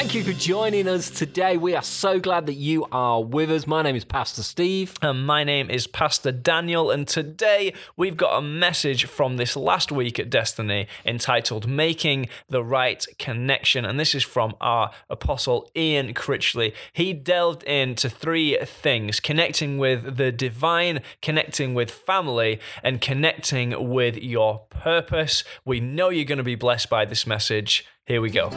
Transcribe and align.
Thank 0.00 0.14
you 0.14 0.24
for 0.24 0.32
joining 0.32 0.88
us 0.88 1.10
today. 1.10 1.58
We 1.58 1.76
are 1.76 1.82
so 1.82 2.18
glad 2.18 2.46
that 2.46 2.54
you 2.54 2.86
are 2.90 3.22
with 3.22 3.50
us. 3.50 3.66
My 3.66 3.82
name 3.82 3.96
is 3.96 4.04
Pastor 4.06 4.42
Steve. 4.42 4.94
And 5.02 5.26
my 5.26 5.44
name 5.44 5.68
is 5.68 5.86
Pastor 5.86 6.32
Daniel, 6.32 6.90
and 6.90 7.06
today 7.06 7.74
we've 7.98 8.16
got 8.16 8.38
a 8.38 8.40
message 8.40 9.04
from 9.04 9.36
this 9.36 9.56
last 9.56 9.92
week 9.92 10.18
at 10.18 10.30
Destiny 10.30 10.86
entitled 11.04 11.68
Making 11.68 12.30
the 12.48 12.64
Right 12.64 13.04
Connection. 13.18 13.84
And 13.84 14.00
this 14.00 14.14
is 14.14 14.24
from 14.24 14.54
our 14.58 14.90
apostle 15.10 15.70
Ian 15.76 16.14
Critchley. 16.14 16.72
He 16.94 17.12
delved 17.12 17.62
into 17.64 18.08
three 18.08 18.56
things 18.64 19.20
connecting 19.20 19.76
with 19.76 20.16
the 20.16 20.32
divine, 20.32 21.02
connecting 21.20 21.74
with 21.74 21.90
family, 21.90 22.58
and 22.82 23.02
connecting 23.02 23.90
with 23.90 24.16
your 24.16 24.60
purpose. 24.70 25.44
We 25.66 25.78
know 25.78 26.08
you're 26.08 26.24
going 26.24 26.38
to 26.38 26.42
be 26.42 26.54
blessed 26.54 26.88
by 26.88 27.04
this 27.04 27.26
message. 27.26 27.84
Here 28.06 28.22
we 28.22 28.30
go. 28.30 28.48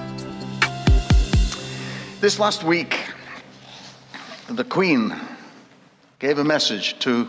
This 2.24 2.40
last 2.40 2.64
week, 2.64 2.98
the 4.48 4.64
Queen 4.64 5.14
gave 6.20 6.38
a 6.38 6.44
message 6.46 6.98
to 7.00 7.28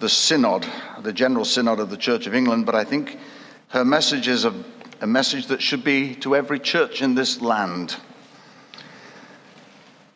the 0.00 0.08
Synod, 0.08 0.66
the 1.02 1.12
General 1.12 1.44
Synod 1.44 1.78
of 1.78 1.90
the 1.90 1.96
Church 1.96 2.26
of 2.26 2.34
England, 2.34 2.66
but 2.66 2.74
I 2.74 2.82
think 2.82 3.20
her 3.68 3.84
message 3.84 4.26
is 4.26 4.44
a, 4.44 4.64
a 5.00 5.06
message 5.06 5.46
that 5.46 5.62
should 5.62 5.84
be 5.84 6.16
to 6.16 6.34
every 6.34 6.58
church 6.58 7.02
in 7.02 7.14
this 7.14 7.40
land. 7.40 7.98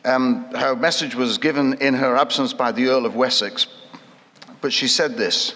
Um, 0.03 0.53
her 0.53 0.75
message 0.75 1.15
was 1.15 1.37
given 1.37 1.75
in 1.75 1.93
her 1.93 2.17
absence 2.17 2.51
by 2.51 2.73
the 2.73 2.87
Earl 2.87 3.05
of 3.05 3.15
Wessex, 3.15 3.65
but 4.59 4.73
she 4.73 4.89
said 4.89 5.15
this. 5.15 5.55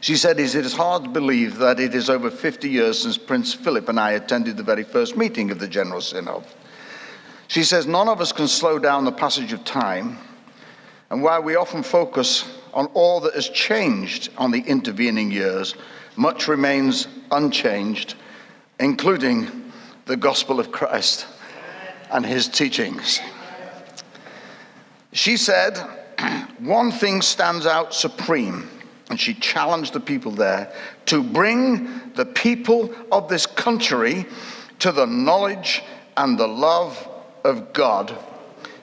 She 0.00 0.16
said, 0.16 0.40
It 0.40 0.56
is 0.56 0.72
hard 0.72 1.04
to 1.04 1.10
believe 1.10 1.58
that 1.58 1.78
it 1.78 1.94
is 1.94 2.10
over 2.10 2.32
50 2.32 2.68
years 2.68 2.98
since 2.98 3.16
Prince 3.16 3.54
Philip 3.54 3.88
and 3.88 4.00
I 4.00 4.10
attended 4.14 4.56
the 4.56 4.64
very 4.64 4.82
first 4.82 5.16
meeting 5.16 5.52
of 5.52 5.60
the 5.60 5.68
General 5.68 6.00
Synod. 6.00 6.42
She 7.56 7.64
says, 7.64 7.86
None 7.86 8.06
of 8.06 8.20
us 8.20 8.32
can 8.32 8.48
slow 8.48 8.78
down 8.78 9.06
the 9.06 9.12
passage 9.12 9.54
of 9.54 9.64
time, 9.64 10.18
and 11.08 11.22
while 11.22 11.42
we 11.42 11.56
often 11.56 11.82
focus 11.82 12.44
on 12.74 12.84
all 12.88 13.18
that 13.20 13.32
has 13.32 13.48
changed 13.48 14.28
on 14.36 14.50
the 14.50 14.60
intervening 14.60 15.30
years, 15.30 15.74
much 16.16 16.48
remains 16.48 17.08
unchanged, 17.30 18.14
including 18.78 19.72
the 20.04 20.18
gospel 20.18 20.60
of 20.60 20.70
Christ 20.70 21.26
and 22.10 22.26
his 22.26 22.46
teachings. 22.46 23.20
She 25.12 25.38
said, 25.38 25.78
One 26.58 26.92
thing 26.92 27.22
stands 27.22 27.64
out 27.64 27.94
supreme, 27.94 28.68
and 29.08 29.18
she 29.18 29.32
challenged 29.32 29.94
the 29.94 30.00
people 30.00 30.32
there 30.32 30.70
to 31.06 31.22
bring 31.22 32.12
the 32.16 32.26
people 32.26 32.94
of 33.10 33.30
this 33.30 33.46
country 33.46 34.26
to 34.80 34.92
the 34.92 35.06
knowledge 35.06 35.82
and 36.18 36.38
the 36.38 36.46
love 36.46 37.14
of 37.46 37.72
God. 37.72 38.16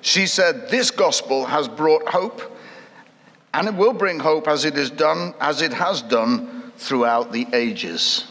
She 0.02 0.26
said, 0.26 0.70
This 0.70 0.90
gospel 0.90 1.46
has 1.46 1.68
brought 1.68 2.08
hope, 2.08 2.42
and 3.54 3.68
it 3.68 3.76
will 3.76 3.94
bring 3.94 4.20
hope 4.20 4.48
as 4.48 4.66
it 4.66 4.78
is 4.78 4.90
done, 4.90 5.34
as 5.40 5.62
it 5.62 5.74
has 5.74 6.02
done 6.02 6.72
throughout 6.78 7.32
the 7.32 7.48
ages. 7.54 8.26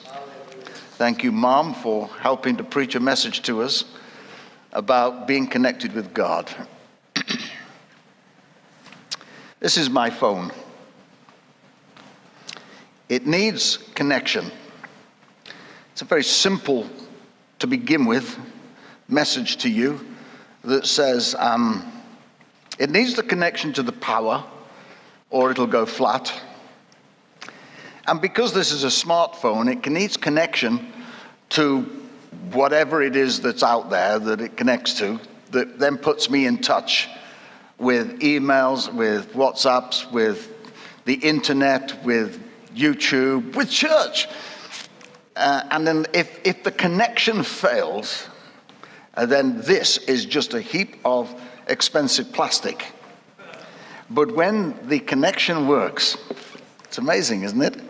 Thank 0.97 1.23
you, 1.23 1.33
Mom, 1.33 1.75
for 1.75 2.09
helping 2.09 2.57
to 2.57 2.65
preach 2.65 2.95
a 2.95 3.01
message 3.01 3.43
to 3.43 3.63
us 3.63 3.85
about 4.73 5.27
being 5.27 5.47
connected 5.47 5.93
with 5.93 6.15
God. 6.15 6.51
this 9.61 9.77
is 9.77 9.91
my 9.91 10.11
phone. 10.11 10.51
It 13.09 13.27
needs 13.27 13.79
connection. 13.95 14.51
It's 15.93 16.03
a 16.03 16.07
very 16.07 16.25
simple, 16.25 16.89
to 17.59 17.67
begin 17.67 18.07
with, 18.07 18.39
message 19.09 19.59
to 19.59 19.69
you 19.69 20.12
that 20.65 20.87
says 20.87 21.35
um, 21.39 22.03
it 22.79 22.91
needs 22.91 23.15
the 23.15 23.23
connection 23.23 23.73
to 23.75 23.83
the 23.83 23.93
power 23.93 24.45
or 25.31 25.51
it'll 25.51 25.67
go 25.67 25.87
flat. 25.87 26.33
And 28.07 28.21
because 28.21 28.53
this 28.53 28.73
is 28.73 28.85
a 28.85 28.89
smartphone, 28.89 29.71
it 29.71 29.91
needs 29.91 30.17
connection 30.17 30.93
to 31.51 31.83
whatever 32.53 33.03
it 33.03 33.17
is 33.17 33.41
that's 33.41 33.63
out 33.63 33.91
there 33.91 34.19
that 34.19 34.41
it 34.41 34.57
connects 34.57 34.95
to, 34.95 35.21
that 35.51 35.79
then 35.79 35.97
puts 35.97 36.29
me 36.29 36.47
in 36.47 36.59
touch 36.59 37.09
with 37.79 38.21
emails, 38.21 38.93
with 38.93 39.33
WhatsApps, 39.33 40.11
with 40.11 40.51
the 41.05 41.15
internet, 41.15 42.03
with 42.05 42.43
YouTube, 42.75 43.55
with 43.55 43.71
church. 43.71 44.29
Uh, 45.37 45.63
and 45.71 45.87
then 45.87 46.07
if, 46.13 46.39
if 46.45 46.63
the 46.63 46.71
connection 46.71 47.43
fails, 47.43 48.29
and 49.15 49.31
then 49.31 49.61
this 49.61 49.99
is 49.99 50.25
just 50.25 50.55
a 50.55 50.61
heap 50.61 50.97
of 51.05 51.35
expensive 51.67 52.33
plastic. 52.33 52.87
But 54.11 54.35
when 54.35 54.77
the 54.89 54.99
connection 55.01 55.67
works, 55.69 56.17
it's 56.85 56.99
amazing, 56.99 57.43
isn't 57.45 57.63
it? 57.63 57.81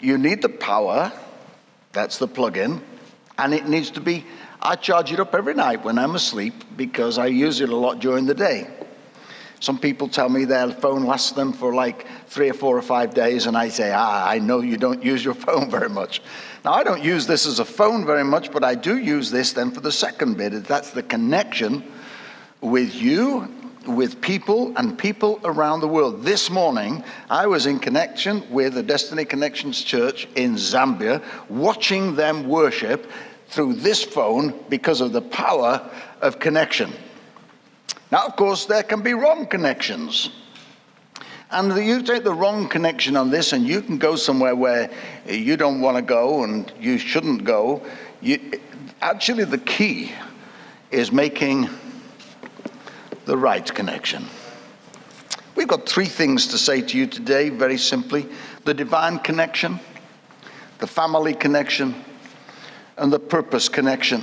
You 0.00 0.18
need 0.18 0.42
the 0.42 0.48
power, 0.48 1.12
that's 1.92 2.18
the 2.18 2.28
plug 2.28 2.56
in, 2.56 2.82
and 3.38 3.54
it 3.54 3.68
needs 3.68 3.90
to 3.92 4.00
be. 4.00 4.24
I 4.60 4.76
charge 4.76 5.12
it 5.12 5.20
up 5.20 5.34
every 5.34 5.54
night 5.54 5.84
when 5.84 5.98
I'm 5.98 6.14
asleep 6.14 6.54
because 6.76 7.18
I 7.18 7.26
use 7.26 7.60
it 7.60 7.68
a 7.68 7.76
lot 7.76 7.98
during 7.98 8.26
the 8.26 8.34
day. 8.34 8.68
Some 9.62 9.78
people 9.78 10.08
tell 10.08 10.28
me 10.28 10.44
their 10.44 10.72
phone 10.72 11.04
lasts 11.04 11.30
them 11.30 11.52
for 11.52 11.72
like 11.72 12.04
three 12.26 12.50
or 12.50 12.52
four 12.52 12.76
or 12.76 12.82
five 12.82 13.14
days, 13.14 13.46
and 13.46 13.56
I 13.56 13.68
say, 13.68 13.92
Ah, 13.94 14.28
I 14.28 14.40
know 14.40 14.60
you 14.60 14.76
don't 14.76 15.00
use 15.12 15.24
your 15.24 15.34
phone 15.34 15.70
very 15.70 15.88
much. 15.88 16.20
Now, 16.64 16.72
I 16.72 16.82
don't 16.82 17.00
use 17.00 17.28
this 17.28 17.46
as 17.46 17.60
a 17.60 17.64
phone 17.64 18.04
very 18.04 18.24
much, 18.24 18.50
but 18.50 18.64
I 18.64 18.74
do 18.74 18.98
use 18.98 19.30
this 19.30 19.52
then 19.52 19.70
for 19.70 19.80
the 19.80 19.92
second 19.92 20.36
bit. 20.36 20.64
That's 20.64 20.90
the 20.90 21.04
connection 21.04 21.84
with 22.60 22.92
you, 22.96 23.48
with 23.86 24.20
people, 24.20 24.72
and 24.76 24.98
people 24.98 25.38
around 25.44 25.78
the 25.78 25.86
world. 25.86 26.24
This 26.24 26.50
morning, 26.50 27.04
I 27.30 27.46
was 27.46 27.66
in 27.66 27.78
connection 27.78 28.42
with 28.50 28.74
the 28.74 28.82
Destiny 28.82 29.24
Connections 29.24 29.80
Church 29.80 30.26
in 30.34 30.56
Zambia, 30.56 31.22
watching 31.48 32.16
them 32.16 32.48
worship 32.48 33.08
through 33.46 33.74
this 33.74 34.02
phone 34.02 34.58
because 34.68 35.00
of 35.00 35.12
the 35.12 35.22
power 35.22 35.88
of 36.20 36.40
connection. 36.40 36.92
Now, 38.12 38.26
of 38.26 38.36
course, 38.36 38.66
there 38.66 38.82
can 38.82 39.00
be 39.00 39.14
wrong 39.14 39.46
connections. 39.46 40.28
And 41.50 41.74
you 41.82 42.02
take 42.02 42.24
the 42.24 42.34
wrong 42.34 42.68
connection 42.68 43.16
on 43.16 43.30
this, 43.30 43.54
and 43.54 43.66
you 43.66 43.80
can 43.80 43.96
go 43.96 44.16
somewhere 44.16 44.54
where 44.54 44.90
you 45.26 45.56
don't 45.56 45.80
want 45.80 45.96
to 45.96 46.02
go 46.02 46.44
and 46.44 46.70
you 46.78 46.98
shouldn't 46.98 47.44
go. 47.44 47.82
You, 48.20 48.60
actually, 49.00 49.44
the 49.44 49.56
key 49.56 50.12
is 50.90 51.10
making 51.10 51.70
the 53.24 53.36
right 53.36 53.74
connection. 53.74 54.26
We've 55.56 55.68
got 55.68 55.88
three 55.88 56.04
things 56.04 56.46
to 56.48 56.58
say 56.58 56.82
to 56.82 56.98
you 56.98 57.06
today, 57.06 57.48
very 57.48 57.78
simply 57.78 58.28
the 58.66 58.74
divine 58.74 59.20
connection, 59.20 59.80
the 60.80 60.86
family 60.86 61.32
connection, 61.32 61.94
and 62.98 63.10
the 63.10 63.18
purpose 63.18 63.70
connection. 63.70 64.22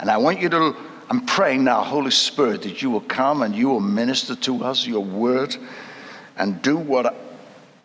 And 0.00 0.10
I 0.10 0.16
want 0.16 0.40
you 0.40 0.48
to 0.48 0.89
I'm 1.10 1.26
praying 1.26 1.64
now, 1.64 1.82
Holy 1.82 2.12
Spirit, 2.12 2.62
that 2.62 2.82
you 2.82 2.90
will 2.90 3.00
come 3.00 3.42
and 3.42 3.52
you 3.54 3.68
will 3.68 3.80
minister 3.80 4.36
to 4.36 4.62
us 4.62 4.86
your 4.86 5.02
word 5.04 5.56
and 6.36 6.62
do 6.62 6.76
what 6.76 7.16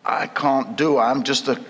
I 0.04 0.28
can't 0.28 0.76
do. 0.76 0.98
I'm 0.98 1.24
just 1.24 1.48
a, 1.48 1.60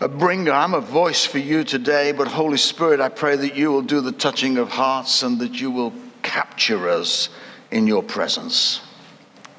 a 0.00 0.08
bringer, 0.08 0.50
I'm 0.50 0.74
a 0.74 0.80
voice 0.80 1.24
for 1.24 1.38
you 1.38 1.62
today. 1.62 2.10
But 2.10 2.26
Holy 2.26 2.56
Spirit, 2.56 2.98
I 2.98 3.10
pray 3.10 3.36
that 3.36 3.54
you 3.54 3.70
will 3.70 3.82
do 3.82 4.00
the 4.00 4.10
touching 4.10 4.58
of 4.58 4.70
hearts 4.70 5.22
and 5.22 5.38
that 5.38 5.60
you 5.60 5.70
will 5.70 5.92
capture 6.22 6.88
us 6.88 7.28
in 7.70 7.86
your 7.86 8.02
presence. 8.02 8.80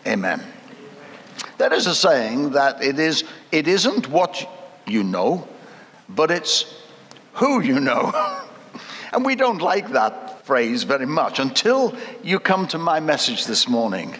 Amen. 0.05 0.43
That 1.57 1.71
is 1.71 1.87
a 1.87 1.95
saying 1.95 2.49
that 2.51 2.83
it 2.83 2.99
is 2.99 3.23
it 3.53 3.69
isn't 3.69 4.09
what 4.09 4.45
you 4.85 5.05
know, 5.05 5.47
but 6.09 6.31
it's 6.31 6.83
who 7.35 7.61
you 7.61 7.79
know. 7.79 8.11
and 9.13 9.23
we 9.23 9.37
don't 9.37 9.61
like 9.61 9.91
that 9.91 10.24
phrase 10.45 10.83
very 10.83 11.07
much 11.07 11.39
until 11.39 11.97
you 12.23 12.39
come 12.39 12.67
to 12.67 12.77
my 12.77 12.99
message 12.99 13.45
this 13.45 13.67
morning. 13.67 14.13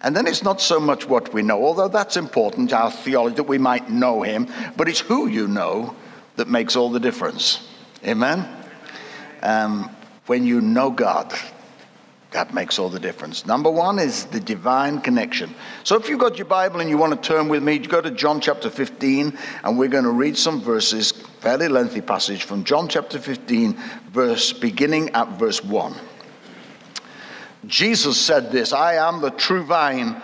And 0.00 0.16
then 0.16 0.26
it's 0.26 0.42
not 0.42 0.62
so 0.62 0.80
much 0.80 1.06
what 1.06 1.34
we 1.34 1.42
know, 1.42 1.62
although 1.62 1.88
that's 1.88 2.16
important, 2.16 2.72
our 2.72 2.90
theology, 2.90 3.36
that 3.36 3.42
we 3.42 3.58
might 3.58 3.90
know 3.90 4.22
him, 4.22 4.48
but 4.78 4.88
it's 4.88 5.00
who 5.00 5.26
you 5.26 5.46
know 5.46 5.94
that 6.36 6.48
makes 6.48 6.74
all 6.74 6.88
the 6.88 7.00
difference. 7.00 7.68
Amen? 8.06 8.48
Um, 9.42 9.94
when 10.26 10.46
you 10.46 10.62
know 10.62 10.90
God, 10.90 11.34
that 12.30 12.54
makes 12.54 12.78
all 12.78 12.88
the 12.88 13.00
difference. 13.00 13.44
Number 13.44 13.70
one 13.70 13.98
is 13.98 14.24
the 14.26 14.40
divine 14.40 15.02
connection. 15.02 15.54
So 15.84 15.96
if 15.96 16.08
you've 16.08 16.18
got 16.18 16.38
your 16.38 16.46
Bible 16.46 16.80
and 16.80 16.88
you 16.88 16.96
want 16.96 17.20
to 17.20 17.28
turn 17.28 17.48
with 17.48 17.62
me, 17.62 17.78
go 17.78 18.00
to 18.00 18.10
John 18.10 18.40
chapter 18.40 18.70
15, 18.70 19.36
and 19.64 19.78
we're 19.78 19.88
going 19.88 20.04
to 20.04 20.10
read 20.10 20.38
some 20.38 20.62
verses, 20.62 21.12
fairly 21.40 21.68
lengthy 21.68 22.00
passage 22.00 22.42
from 22.42 22.64
John 22.64 22.88
chapter 22.88 23.18
15, 23.18 23.74
verse 24.10 24.52
beginning 24.52 25.10
at 25.10 25.28
verse 25.38 25.62
1. 25.62 25.94
Jesus 27.66 28.20
said 28.20 28.50
this 28.50 28.72
I 28.72 28.94
am 28.94 29.20
the 29.20 29.30
true 29.30 29.64
vine, 29.64 30.20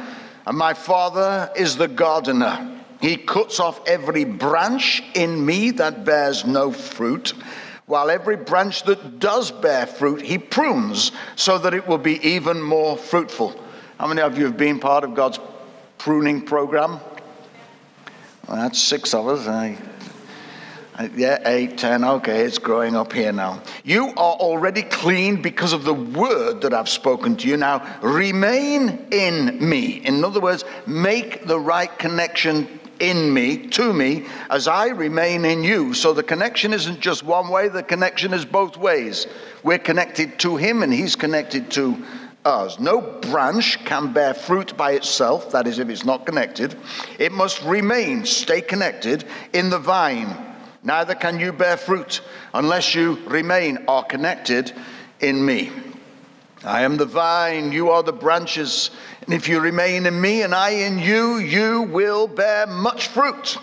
and 0.47 0.57
my 0.57 0.75
Father 0.75 1.51
is 1.57 1.77
the 1.77 1.89
gardener. 1.89 2.71
He 3.01 3.17
cuts 3.17 3.61
off 3.61 3.81
every 3.87 4.25
branch 4.25 5.03
in 5.15 5.45
me 5.45 5.71
that 5.73 6.05
bears 6.05 6.45
no 6.45 6.73
fruit 6.73 7.35
while 7.87 8.11
every 8.11 8.37
branch 8.37 8.85
that 8.85 9.19
does 9.19 9.51
bear 9.51 9.87
fruit, 9.87 10.23
he 10.23 10.39
prunes 10.39 11.13
so 11.37 11.59
that 11.59 11.75
it 11.75 11.87
will 11.87 11.99
be 11.99 12.25
even 12.27 12.63
more 12.63 12.97
fruitful. 12.97 13.61
How 13.99 14.07
many 14.07 14.23
of 14.23 14.39
you 14.39 14.45
have 14.47 14.57
been 14.57 14.81
part 14.81 15.05
of 15.05 15.15
God's 15.15 15.39
pruning 15.99 16.43
program? 16.43 16.99
Well, 18.49 18.57
that's 18.57 18.81
six 18.81 19.13
of 19.13 19.29
us. 19.29 19.47
I, 19.47 19.77
Uh, 20.97 21.09
yeah, 21.17 21.41
eight, 21.47 21.77
ten. 21.77 22.05
Okay, 22.05 22.43
it's 22.43 22.59
growing 22.59 22.95
up 22.95 23.13
here 23.13 23.33
now. 23.33 23.61
You 23.83 24.11
are 24.11 24.37
already 24.37 24.83
clean 24.83 25.43
because 25.43 25.73
of 25.73 25.83
the 25.83 25.95
word 25.95 26.61
that 26.61 26.73
I've 26.73 26.89
spoken 26.89 27.37
to 27.39 27.49
you. 27.49 27.57
Now, 27.57 27.99
remain 28.01 29.05
in 29.11 29.69
me. 29.69 30.05
In 30.05 30.25
other 30.25 30.41
words, 30.41 30.65
make 30.87 31.47
the 31.47 31.59
right 31.59 31.99
connection 31.99 32.79
in 33.01 33.35
me, 33.35 33.67
to 33.71 33.93
me, 33.93 34.27
as 34.51 34.69
I 34.69 34.87
remain 34.87 35.45
in 35.45 35.65
you. 35.65 35.95
So 35.95 36.13
the 36.13 36.23
connection 36.23 36.73
isn't 36.73 37.01
just 37.01 37.25
one 37.25 37.49
way, 37.49 37.67
the 37.67 37.83
connection 37.83 38.33
is 38.33 38.45
both 38.45 38.77
ways. 38.77 39.27
We're 39.65 39.79
connected 39.79 40.39
to 40.41 40.57
Him 40.57 40.85
and 40.85 40.93
He's 40.93 41.17
connected 41.17 41.73
to 41.73 42.01
us. 42.45 42.79
No 42.79 43.01
branch 43.01 43.85
can 43.85 44.13
bear 44.13 44.33
fruit 44.33 44.77
by 44.77 44.93
itself, 44.93 45.51
that 45.51 45.67
is, 45.67 45.81
if 45.81 45.89
it's 45.89 46.05
not 46.05 46.25
connected. 46.25 46.77
It 47.19 47.33
must 47.33 47.63
remain, 47.63 48.25
stay 48.25 48.61
connected 48.61 49.25
in 49.53 49.71
the 49.71 49.79
vine. 49.81 50.54
Neither 50.85 51.15
can 51.15 51.41
you 51.41 51.51
bear 51.51 51.79
fruit 51.79 52.21
unless 52.53 52.95
you 52.95 53.19
remain 53.27 53.79
or 53.89 54.05
connected 54.05 54.73
in 55.21 55.45
me. 55.45 55.73
I 56.63 56.83
am 56.83 56.99
the 56.99 57.07
vine, 57.07 57.73
you 57.73 57.89
are 57.89 58.03
the 58.03 58.13
branches. 58.13 58.91
And 59.23 59.35
if 59.35 59.49
you 59.49 59.61
remain 59.61 60.05
in 60.05 60.21
me 60.21 60.43
and 60.43 60.55
I 60.55 60.71
in 60.71 60.99
you, 60.99 61.39
you 61.39 61.83
will 61.83 62.27
bear 62.27 62.67
much 62.67 63.09
fruit. 63.09 63.57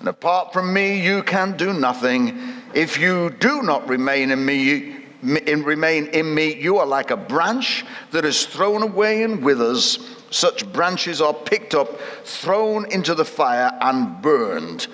And 0.00 0.08
apart 0.08 0.52
from 0.52 0.72
me, 0.72 1.02
you 1.02 1.22
can 1.22 1.56
do 1.56 1.72
nothing. 1.72 2.38
If 2.74 2.98
you 2.98 3.30
do 3.40 3.62
not 3.62 3.88
remain 3.88 4.30
in 4.30 4.44
me, 4.44 4.96
in, 5.22 5.62
remain 5.64 6.06
in 6.08 6.34
me, 6.34 6.54
you 6.54 6.78
are 6.78 6.86
like 6.86 7.10
a 7.10 7.16
branch 7.16 7.84
that 8.10 8.24
is 8.26 8.46
thrown 8.46 8.82
away 8.82 9.22
and 9.22 9.42
withers. 9.42 9.98
Such 10.30 10.70
branches 10.72 11.20
are 11.20 11.34
picked 11.34 11.74
up, 11.74 12.00
thrown 12.24 12.90
into 12.92 13.14
the 13.14 13.24
fire, 13.24 13.70
and 13.80 14.20
burned. 14.22 14.86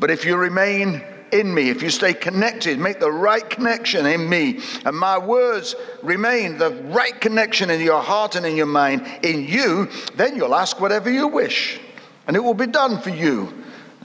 But 0.00 0.10
if 0.10 0.24
you 0.24 0.36
remain 0.36 1.04
in 1.30 1.54
me, 1.54 1.68
if 1.68 1.82
you 1.82 1.90
stay 1.90 2.14
connected, 2.14 2.78
make 2.78 2.98
the 2.98 3.12
right 3.12 3.48
connection 3.48 4.06
in 4.06 4.28
me, 4.28 4.60
and 4.84 4.96
my 4.96 5.18
words 5.18 5.76
remain 6.02 6.58
the 6.58 6.70
right 6.70 7.20
connection 7.20 7.70
in 7.70 7.80
your 7.80 8.00
heart 8.00 8.34
and 8.34 8.44
in 8.44 8.56
your 8.56 8.66
mind, 8.66 9.06
in 9.22 9.44
you, 9.46 9.88
then 10.16 10.34
you'll 10.36 10.54
ask 10.54 10.80
whatever 10.80 11.10
you 11.10 11.28
wish, 11.28 11.78
and 12.26 12.34
it 12.34 12.40
will 12.40 12.54
be 12.54 12.66
done 12.66 13.00
for 13.00 13.10
you. 13.10 13.52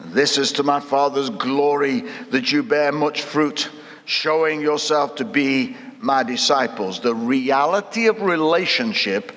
This 0.07 0.37
is 0.37 0.51
to 0.53 0.63
my 0.63 0.79
Father's 0.79 1.29
glory 1.29 2.01
that 2.29 2.51
you 2.51 2.61
bear 2.61 2.91
much 2.91 3.21
fruit 3.23 3.69
showing 4.05 4.61
yourself 4.61 5.15
to 5.15 5.25
be 5.25 5.75
my 5.99 6.21
disciples. 6.21 6.99
The 6.99 7.15
reality 7.15 8.07
of 8.07 8.21
relationship 8.21 9.31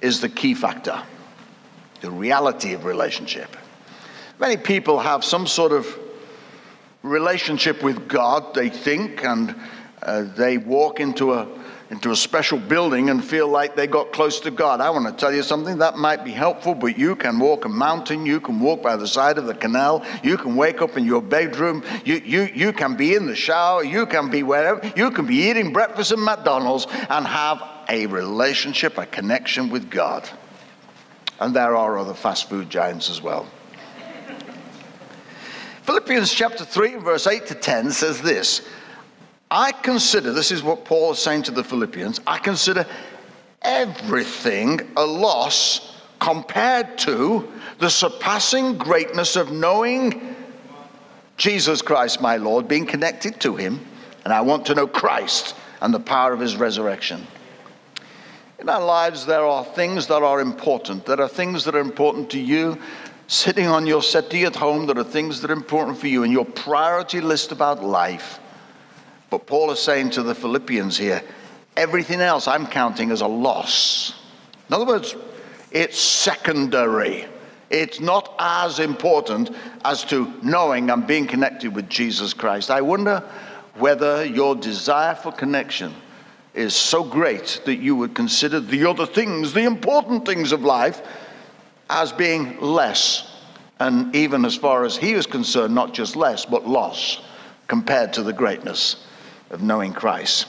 is 0.00 0.20
the 0.20 0.28
key 0.28 0.54
factor. 0.54 1.02
The 2.00 2.10
reality 2.10 2.72
of 2.72 2.84
relationship. 2.84 3.56
Many 4.38 4.56
people 4.56 4.98
have 4.98 5.24
some 5.24 5.46
sort 5.46 5.72
of 5.72 5.98
relationship 7.04 7.82
with 7.82 8.08
God, 8.08 8.54
they 8.54 8.70
think, 8.70 9.24
and 9.24 9.54
uh, 10.02 10.22
they 10.36 10.58
walk 10.58 10.98
into 10.98 11.34
a 11.34 11.46
into 11.90 12.10
a 12.10 12.16
special 12.16 12.58
building 12.58 13.10
and 13.10 13.22
feel 13.22 13.46
like 13.46 13.76
they 13.76 13.86
got 13.86 14.10
close 14.10 14.40
to 14.40 14.50
God. 14.50 14.80
I 14.80 14.90
want 14.90 15.06
to 15.06 15.12
tell 15.12 15.32
you 15.32 15.42
something 15.42 15.78
that 15.78 15.96
might 15.96 16.24
be 16.24 16.32
helpful, 16.32 16.74
but 16.74 16.98
you 16.98 17.14
can 17.14 17.38
walk 17.38 17.66
a 17.66 17.68
mountain, 17.68 18.24
you 18.24 18.40
can 18.40 18.58
walk 18.58 18.82
by 18.82 18.96
the 18.96 19.06
side 19.06 19.38
of 19.38 19.46
the 19.46 19.54
canal, 19.54 20.04
you 20.22 20.36
can 20.36 20.56
wake 20.56 20.80
up 20.80 20.96
in 20.96 21.04
your 21.04 21.22
bedroom, 21.22 21.84
you, 22.04 22.16
you, 22.16 22.48
you 22.54 22.72
can 22.72 22.96
be 22.96 23.14
in 23.14 23.26
the 23.26 23.36
shower, 23.36 23.84
you 23.84 24.06
can 24.06 24.30
be 24.30 24.42
wherever, 24.42 24.80
you 24.96 25.10
can 25.10 25.26
be 25.26 25.36
eating 25.36 25.72
breakfast 25.72 26.10
at 26.10 26.18
McDonald's 26.18 26.86
and 27.10 27.26
have 27.26 27.62
a 27.88 28.06
relationship, 28.06 28.96
a 28.96 29.06
connection 29.06 29.68
with 29.68 29.90
God. 29.90 30.28
And 31.38 31.54
there 31.54 31.76
are 31.76 31.98
other 31.98 32.14
fast 32.14 32.48
food 32.48 32.70
giants 32.70 33.10
as 33.10 33.20
well. 33.20 33.46
Philippians 35.84 36.32
chapter 36.32 36.64
3, 36.64 36.96
verse 36.96 37.26
8 37.26 37.46
to 37.46 37.54
10 37.54 37.90
says 37.90 38.22
this 38.22 38.66
I 39.50 39.70
consider, 39.70 40.32
this 40.32 40.50
is 40.50 40.62
what 40.62 40.86
Paul 40.86 41.12
is 41.12 41.18
saying 41.18 41.42
to 41.42 41.50
the 41.50 41.62
Philippians, 41.62 42.22
I 42.26 42.38
consider 42.38 42.86
everything 43.60 44.80
a 44.96 45.04
loss 45.04 46.00
compared 46.20 46.96
to 46.98 47.52
the 47.80 47.90
surpassing 47.90 48.78
greatness 48.78 49.36
of 49.36 49.52
knowing 49.52 50.34
Jesus 51.36 51.82
Christ, 51.82 52.22
my 52.22 52.38
Lord, 52.38 52.66
being 52.66 52.86
connected 52.86 53.38
to 53.40 53.54
him. 53.54 53.84
And 54.24 54.32
I 54.32 54.40
want 54.40 54.64
to 54.66 54.74
know 54.74 54.86
Christ 54.86 55.54
and 55.82 55.92
the 55.92 56.00
power 56.00 56.32
of 56.32 56.40
his 56.40 56.56
resurrection. 56.56 57.26
In 58.58 58.70
our 58.70 58.82
lives, 58.82 59.26
there 59.26 59.44
are 59.44 59.62
things 59.62 60.06
that 60.06 60.22
are 60.22 60.40
important. 60.40 61.04
There 61.04 61.20
are 61.20 61.28
things 61.28 61.64
that 61.64 61.74
are 61.74 61.80
important 61.80 62.30
to 62.30 62.40
you. 62.40 62.78
Sitting 63.26 63.66
on 63.66 63.86
your 63.86 64.02
settee 64.02 64.44
at 64.44 64.54
home, 64.54 64.86
there 64.86 64.98
are 64.98 65.04
things 65.04 65.40
that 65.40 65.50
are 65.50 65.54
important 65.54 65.98
for 65.98 66.08
you 66.08 66.24
in 66.24 66.30
your 66.30 66.44
priority 66.44 67.20
list 67.20 67.52
about 67.52 67.82
life. 67.82 68.38
But 69.30 69.46
Paul 69.46 69.70
is 69.70 69.80
saying 69.80 70.10
to 70.10 70.22
the 70.22 70.34
Philippians 70.34 70.98
here, 70.98 71.22
everything 71.76 72.20
else 72.20 72.46
I'm 72.46 72.66
counting 72.66 73.10
as 73.10 73.22
a 73.22 73.26
loss. 73.26 74.14
In 74.68 74.74
other 74.74 74.84
words, 74.84 75.16
it's 75.70 75.98
secondary. 75.98 77.26
It's 77.70 77.98
not 77.98 78.34
as 78.38 78.78
important 78.78 79.50
as 79.84 80.04
to 80.04 80.32
knowing 80.42 80.90
I'm 80.90 81.06
being 81.06 81.26
connected 81.26 81.74
with 81.74 81.88
Jesus 81.88 82.34
Christ. 82.34 82.70
I 82.70 82.80
wonder 82.82 83.20
whether 83.74 84.24
your 84.24 84.54
desire 84.54 85.14
for 85.14 85.32
connection 85.32 85.92
is 86.54 86.74
so 86.76 87.02
great 87.02 87.60
that 87.64 87.76
you 87.76 87.96
would 87.96 88.14
consider 88.14 88.60
the 88.60 88.88
other 88.88 89.06
things, 89.06 89.52
the 89.52 89.64
important 89.64 90.24
things 90.24 90.52
of 90.52 90.62
life, 90.62 91.02
as 91.90 92.12
being 92.12 92.60
less. 92.60 93.30
And 93.80 94.14
even 94.14 94.44
as 94.44 94.54
far 94.56 94.84
as 94.84 94.96
he 94.96 95.14
was 95.14 95.26
concerned, 95.26 95.74
not 95.74 95.92
just 95.92 96.16
less, 96.16 96.44
but 96.44 96.66
loss 96.66 97.20
compared 97.66 98.12
to 98.14 98.22
the 98.22 98.32
greatness 98.32 99.04
of 99.50 99.62
knowing 99.62 99.92
Christ. 99.92 100.46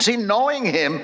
See, 0.00 0.16
knowing 0.16 0.64
Him 0.64 1.00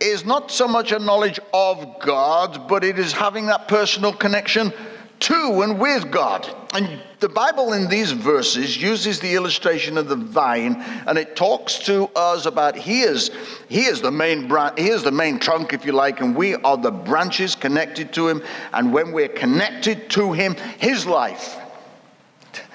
is 0.00 0.24
not 0.24 0.50
so 0.50 0.66
much 0.66 0.92
a 0.92 0.98
knowledge 0.98 1.38
of 1.52 2.00
God, 2.00 2.66
but 2.68 2.82
it 2.84 2.98
is 2.98 3.12
having 3.12 3.46
that 3.46 3.68
personal 3.68 4.12
connection 4.12 4.72
to 5.20 5.62
and 5.62 5.78
with 5.78 6.10
God. 6.10 6.48
And 6.74 7.00
the 7.20 7.28
Bible 7.28 7.72
in 7.72 7.88
these 7.88 8.12
verses 8.12 8.80
uses 8.80 9.20
the 9.20 9.34
illustration 9.34 9.98
of 9.98 10.08
the 10.08 10.16
vine 10.16 10.76
and 11.06 11.18
it 11.18 11.36
talks 11.36 11.78
to 11.80 12.08
us 12.16 12.46
about 12.46 12.76
he 12.76 13.02
is 13.02 13.30
he 13.68 13.84
is 13.84 14.00
the 14.00 14.10
main 14.10 14.48
branch 14.48 14.78
he 14.78 14.88
is 14.88 15.02
the 15.02 15.10
main 15.10 15.38
trunk 15.38 15.72
if 15.72 15.84
you 15.84 15.92
like 15.92 16.20
and 16.20 16.34
we 16.34 16.54
are 16.56 16.76
the 16.76 16.90
branches 16.90 17.54
connected 17.54 18.12
to 18.14 18.28
him 18.28 18.42
and 18.72 18.92
when 18.92 19.12
we're 19.12 19.28
connected 19.28 20.08
to 20.10 20.32
him 20.32 20.54
his 20.78 21.06
life 21.06 21.58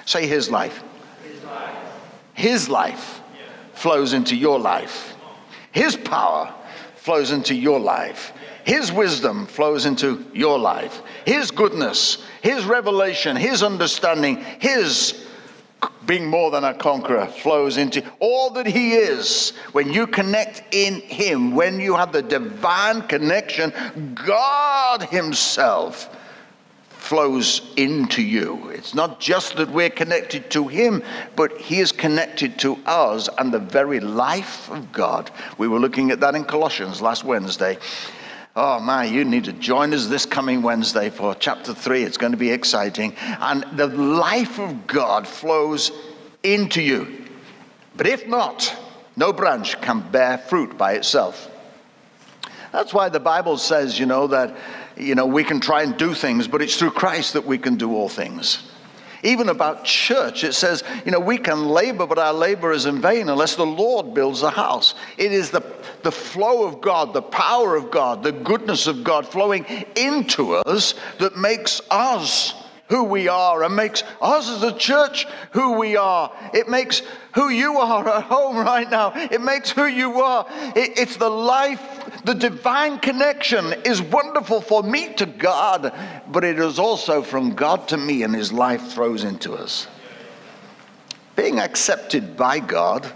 say 0.05 0.27
his 0.27 0.51
life 0.51 0.83
his 1.23 1.43
life, 1.43 1.77
his 2.33 2.69
life 2.69 3.21
flows 3.75 4.13
into 4.13 4.35
your 4.35 4.57
life. 4.57 5.15
His 5.71 5.95
power 5.95 6.53
flows 6.95 7.31
into 7.31 7.53
your 7.53 7.79
life. 7.79 8.33
His 8.65 8.91
wisdom 8.91 9.45
flows 9.45 9.85
into 9.85 10.25
your 10.33 10.57
life. 10.57 11.01
His 11.25 11.51
goodness, 11.51 12.25
His 12.41 12.65
revelation, 12.65 13.35
His 13.35 13.61
understanding, 13.61 14.37
His 14.59 15.25
being 16.07 16.25
more 16.25 16.51
than 16.51 16.63
a 16.63 16.73
conqueror 16.73 17.27
flows 17.27 17.77
into 17.77 18.03
all 18.19 18.49
that 18.51 18.65
He 18.65 18.93
is. 18.93 19.51
When 19.71 19.93
you 19.93 20.07
connect 20.07 20.63
in 20.71 21.01
Him, 21.01 21.55
when 21.55 21.79
you 21.79 21.95
have 21.95 22.11
the 22.11 22.21
divine 22.23 23.03
connection, 23.03 23.71
God 24.15 25.03
Himself 25.03 26.09
flows 26.89 27.71
into 27.75 28.23
you. 28.23 28.69
It's 28.69 28.95
not 28.95 29.19
just 29.19 29.57
that 29.57 29.69
we're 29.69 29.91
connected 29.91 30.49
to 30.51 30.67
Him, 30.67 31.03
but 31.35 31.55
He 31.59 31.79
is 31.79 31.91
connected 31.91 32.57
to 32.59 32.77
us 32.87 33.29
and 33.37 33.53
the 33.53 33.59
very 33.59 33.99
life 33.99 34.71
of 34.71 34.91
God. 34.91 35.29
We 35.59 35.67
were 35.67 35.79
looking 35.79 36.09
at 36.09 36.19
that 36.21 36.33
in 36.33 36.45
Colossians 36.45 37.03
last 37.03 37.23
Wednesday. 37.23 37.77
Oh 38.57 38.79
man, 38.79 39.13
you 39.13 39.25
need 39.25 39.43
to 39.45 39.53
join 39.53 39.93
us 39.93 40.07
this 40.07 40.25
coming 40.25 40.61
Wednesday 40.61 41.09
for 41.09 41.35
chapter 41.35 41.73
3. 41.73 42.03
It's 42.03 42.17
going 42.17 42.31
to 42.31 42.37
be 42.37 42.51
exciting. 42.51 43.13
And 43.19 43.65
the 43.77 43.87
life 43.87 44.59
of 44.59 44.87
God 44.87 45.27
flows 45.27 45.91
into 46.41 46.81
you. 46.81 47.25
But 47.97 48.07
if 48.07 48.27
not, 48.27 48.73
no 49.17 49.33
branch 49.33 49.79
can 49.81 50.09
bear 50.09 50.37
fruit 50.37 50.77
by 50.77 50.93
itself. 50.93 51.51
That's 52.71 52.93
why 52.93 53.09
the 53.09 53.19
Bible 53.19 53.57
says, 53.57 53.99
you 53.99 54.05
know, 54.05 54.27
that 54.27 54.55
you 54.97 55.15
know, 55.15 55.25
we 55.25 55.43
can 55.43 55.59
try 55.59 55.83
and 55.83 55.97
do 55.97 56.13
things, 56.13 56.47
but 56.47 56.61
it's 56.61 56.77
through 56.77 56.91
Christ 56.91 57.33
that 57.33 57.45
we 57.45 57.57
can 57.57 57.75
do 57.75 57.93
all 57.93 58.09
things. 58.09 58.63
Even 59.25 59.49
about 59.49 59.83
church, 59.83 60.43
it 60.43 60.53
says, 60.53 60.83
you 61.03 61.11
know, 61.11 61.19
we 61.19 61.39
can 61.39 61.65
labor, 61.65 62.05
but 62.05 62.19
our 62.19 62.33
labor 62.33 62.71
is 62.71 62.85
in 62.85 63.01
vain 63.01 63.27
unless 63.27 63.55
the 63.55 63.65
Lord 63.65 64.13
builds 64.13 64.41
the 64.41 64.51
house. 64.51 64.93
It 65.17 65.31
is 65.31 65.49
the, 65.49 65.63
the 66.03 66.11
flow 66.11 66.63
of 66.63 66.79
God, 66.79 67.11
the 67.11 67.23
power 67.23 67.75
of 67.75 67.89
God, 67.89 68.21
the 68.21 68.31
goodness 68.31 68.85
of 68.85 69.03
God 69.03 69.27
flowing 69.27 69.65
into 69.95 70.53
us 70.53 70.93
that 71.17 71.37
makes 71.37 71.81
us 71.89 72.53
who 72.87 73.03
we 73.03 73.27
are 73.27 73.63
and 73.63 73.75
makes 73.75 74.03
us 74.21 74.49
as 74.49 74.63
a 74.63 74.77
church 74.77 75.25
who 75.51 75.73
we 75.73 75.95
are. 75.95 76.31
It 76.53 76.69
makes 76.69 77.01
who 77.33 77.49
you 77.49 77.77
are 77.77 78.07
at 78.07 78.23
home 78.23 78.57
right 78.57 78.89
now. 78.89 79.11
It 79.15 79.41
makes 79.41 79.71
who 79.71 79.85
you 79.85 80.21
are. 80.21 80.45
It, 80.75 80.97
it's 80.97 81.17
the 81.17 81.29
life, 81.29 81.81
the 82.23 82.35
divine 82.35 82.99
connection 82.99 83.73
is 83.85 84.01
wonderful 84.01 84.61
for 84.61 84.83
me 84.83 85.13
to 85.15 85.25
God, 85.25 85.93
but 86.27 86.43
it 86.43 86.59
is 86.59 86.77
also 86.77 87.23
from 87.23 87.55
God 87.55 87.87
to 87.87 87.97
me, 87.97 88.23
and 88.23 88.35
His 88.35 88.53
life 88.53 88.91
throws 88.91 89.23
into 89.23 89.53
us. 89.53 89.87
Being 91.35 91.59
accepted 91.59 92.37
by 92.37 92.59
God 92.59 93.11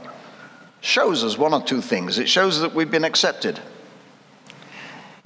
shows 0.82 1.24
us 1.24 1.38
one 1.38 1.54
or 1.54 1.62
two 1.62 1.82
things. 1.82 2.18
It 2.18 2.28
shows 2.28 2.60
that 2.62 2.74
we've 2.74 2.92
been 2.92 3.06
accepted. 3.06 3.60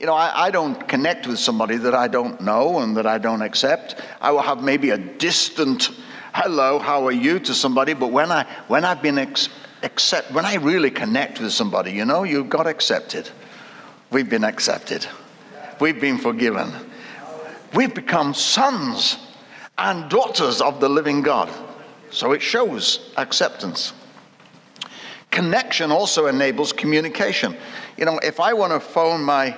You 0.03 0.07
know, 0.07 0.15
I, 0.15 0.47
I, 0.47 0.51
don't 0.51 0.85
connect 0.89 1.27
with 1.27 1.39
somebody 1.39 1.77
that 1.77 1.95
I 1.95 2.09
don't 2.09 2.41
know 2.41 2.79
and 2.79 2.97
that 2.97 3.07
I 3.07 3.17
don't 3.17 3.41
accept. 3.41 4.01
I 4.19 4.31
will 4.31 4.41
have 4.41 4.61
maybe 4.61 4.89
a 4.89 4.97
distant 4.97 5.91
hello, 6.33 6.77
how 6.77 7.07
are 7.07 7.13
you 7.13 7.39
to 7.39 7.53
somebody, 7.53 7.93
but 7.93 8.11
when 8.11 8.29
I 8.29 8.45
when 8.67 8.83
I've 8.83 9.01
been 9.01 9.17
ex- 9.17 9.47
accept 9.81 10.29
when 10.33 10.43
I 10.43 10.55
really 10.55 10.91
connect 10.91 11.39
with 11.39 11.53
somebody, 11.53 11.93
you 11.93 12.03
know, 12.03 12.23
you 12.23 12.43
got 12.43 12.67
accepted. 12.67 13.29
We've 14.11 14.29
been 14.29 14.43
accepted. 14.43 15.07
We've 15.79 16.01
been 16.01 16.17
forgiven. 16.17 16.73
We've 17.73 17.95
become 17.95 18.33
sons 18.33 19.17
and 19.77 20.09
daughters 20.09 20.59
of 20.59 20.81
the 20.81 20.89
living 20.89 21.21
God. 21.21 21.49
So 22.11 22.33
it 22.33 22.41
shows 22.41 23.09
acceptance. 23.15 23.93
Connection 25.31 25.91
also 25.91 26.27
enables 26.27 26.73
communication. 26.73 27.55
You 27.95 28.03
know, 28.03 28.19
if 28.21 28.41
I 28.41 28.51
want 28.51 28.73
to 28.73 28.81
phone 28.81 29.23
my, 29.23 29.55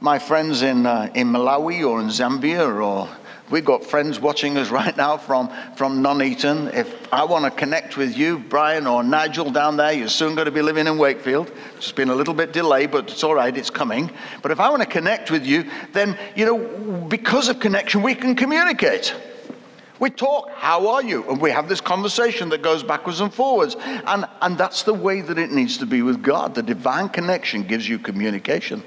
my 0.00 0.18
friends 0.18 0.62
in, 0.62 0.86
uh, 0.86 1.10
in 1.14 1.28
Malawi 1.28 1.88
or 1.88 2.00
in 2.00 2.08
Zambia 2.08 2.82
or 2.82 3.08
We've 3.50 3.64
got 3.64 3.84
friends 3.84 4.18
watching 4.18 4.56
us 4.56 4.70
right 4.80 4.96
now 4.96 5.16
from, 5.16 5.50
from 5.76 6.02
Nuneaton. 6.02 6.72
If 6.74 7.12
I 7.12 7.24
want 7.24 7.44
to 7.44 7.50
connect 7.50 7.96
with 7.96 8.16
you, 8.16 8.38
Brian 8.38 8.86
or 8.86 9.04
Nigel 9.04 9.50
down 9.50 9.76
there, 9.76 9.92
you're 9.92 10.08
soon 10.08 10.34
going 10.34 10.46
to 10.46 10.50
be 10.50 10.62
living 10.62 10.86
in 10.86 10.96
Wakefield. 10.96 11.52
It's 11.76 11.92
been 11.92 12.08
a 12.08 12.14
little 12.14 12.34
bit 12.34 12.52
delayed, 12.52 12.90
but 12.90 13.10
it's 13.10 13.22
all 13.22 13.34
right, 13.34 13.56
it's 13.56 13.70
coming. 13.70 14.10
But 14.42 14.50
if 14.50 14.60
I 14.60 14.70
want 14.70 14.82
to 14.82 14.88
connect 14.88 15.30
with 15.30 15.44
you, 15.44 15.70
then, 15.92 16.18
you 16.34 16.46
know, 16.46 16.58
because 17.06 17.48
of 17.48 17.60
connection, 17.60 18.02
we 18.02 18.14
can 18.14 18.34
communicate. 18.34 19.14
We 20.00 20.10
talk, 20.10 20.50
how 20.50 20.88
are 20.88 21.02
you? 21.02 21.28
And 21.30 21.40
we 21.40 21.50
have 21.50 21.68
this 21.68 21.80
conversation 21.80 22.48
that 22.48 22.62
goes 22.62 22.82
backwards 22.82 23.20
and 23.20 23.32
forwards. 23.32 23.76
And, 24.06 24.26
and 24.42 24.58
that's 24.58 24.82
the 24.82 24.94
way 24.94 25.20
that 25.20 25.38
it 25.38 25.52
needs 25.52 25.78
to 25.78 25.86
be 25.86 26.02
with 26.02 26.22
God. 26.22 26.54
The 26.54 26.62
divine 26.62 27.08
connection 27.10 27.62
gives 27.62 27.88
you 27.88 27.98
communication. 27.98 28.82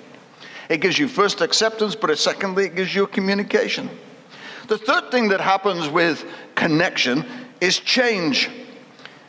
It 0.70 0.82
gives 0.82 1.00
you 1.00 1.08
first 1.08 1.42
acceptance, 1.42 1.96
but 1.96 2.18
secondly, 2.18 2.66
it 2.66 2.76
gives 2.76 2.94
you 2.94 3.08
communication. 3.08 3.90
The 4.68 4.78
third 4.78 5.12
thing 5.12 5.30
that 5.30 5.40
happens 5.40 5.88
with 5.88 6.26
connection 6.56 7.26
is 7.62 7.80
change. 7.80 8.50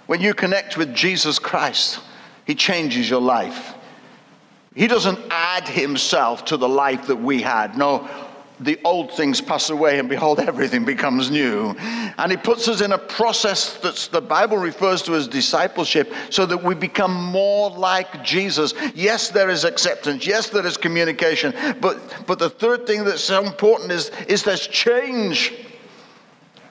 When 0.06 0.20
you 0.20 0.34
connect 0.34 0.76
with 0.76 0.94
Jesus 0.94 1.38
Christ, 1.38 2.00
He 2.44 2.54
changes 2.54 3.08
your 3.08 3.20
life. 3.20 3.74
He 4.74 4.86
doesn't 4.86 5.18
add 5.30 5.68
Himself 5.68 6.44
to 6.46 6.56
the 6.56 6.68
life 6.68 7.06
that 7.06 7.16
we 7.16 7.42
had. 7.42 7.76
No, 7.76 8.08
the 8.60 8.78
old 8.84 9.12
things 9.12 9.40
pass 9.40 9.70
away 9.70 9.98
and 9.98 10.08
behold 10.08 10.40
everything 10.40 10.84
becomes 10.84 11.30
new. 11.30 11.70
And 12.18 12.30
he 12.30 12.36
puts 12.36 12.68
us 12.68 12.80
in 12.80 12.92
a 12.92 12.98
process 12.98 13.74
that 13.78 14.08
the 14.12 14.20
bible 14.20 14.58
refers 14.58 15.02
to 15.02 15.14
as 15.14 15.28
discipleship 15.28 16.12
so 16.30 16.46
that 16.46 16.62
we 16.62 16.74
become 16.74 17.14
more 17.14 17.70
like 17.70 18.24
jesus. 18.24 18.74
Yes 18.94 19.28
there 19.28 19.50
is 19.50 19.64
acceptance. 19.64 20.26
Yes 20.26 20.48
there 20.50 20.66
is 20.66 20.76
communication. 20.76 21.54
But 21.80 21.98
but 22.26 22.38
the 22.38 22.50
third 22.50 22.86
thing 22.86 23.04
that's 23.04 23.24
so 23.24 23.44
important 23.44 23.92
is 23.92 24.10
is 24.28 24.42
there's 24.42 24.66
change. 24.66 25.54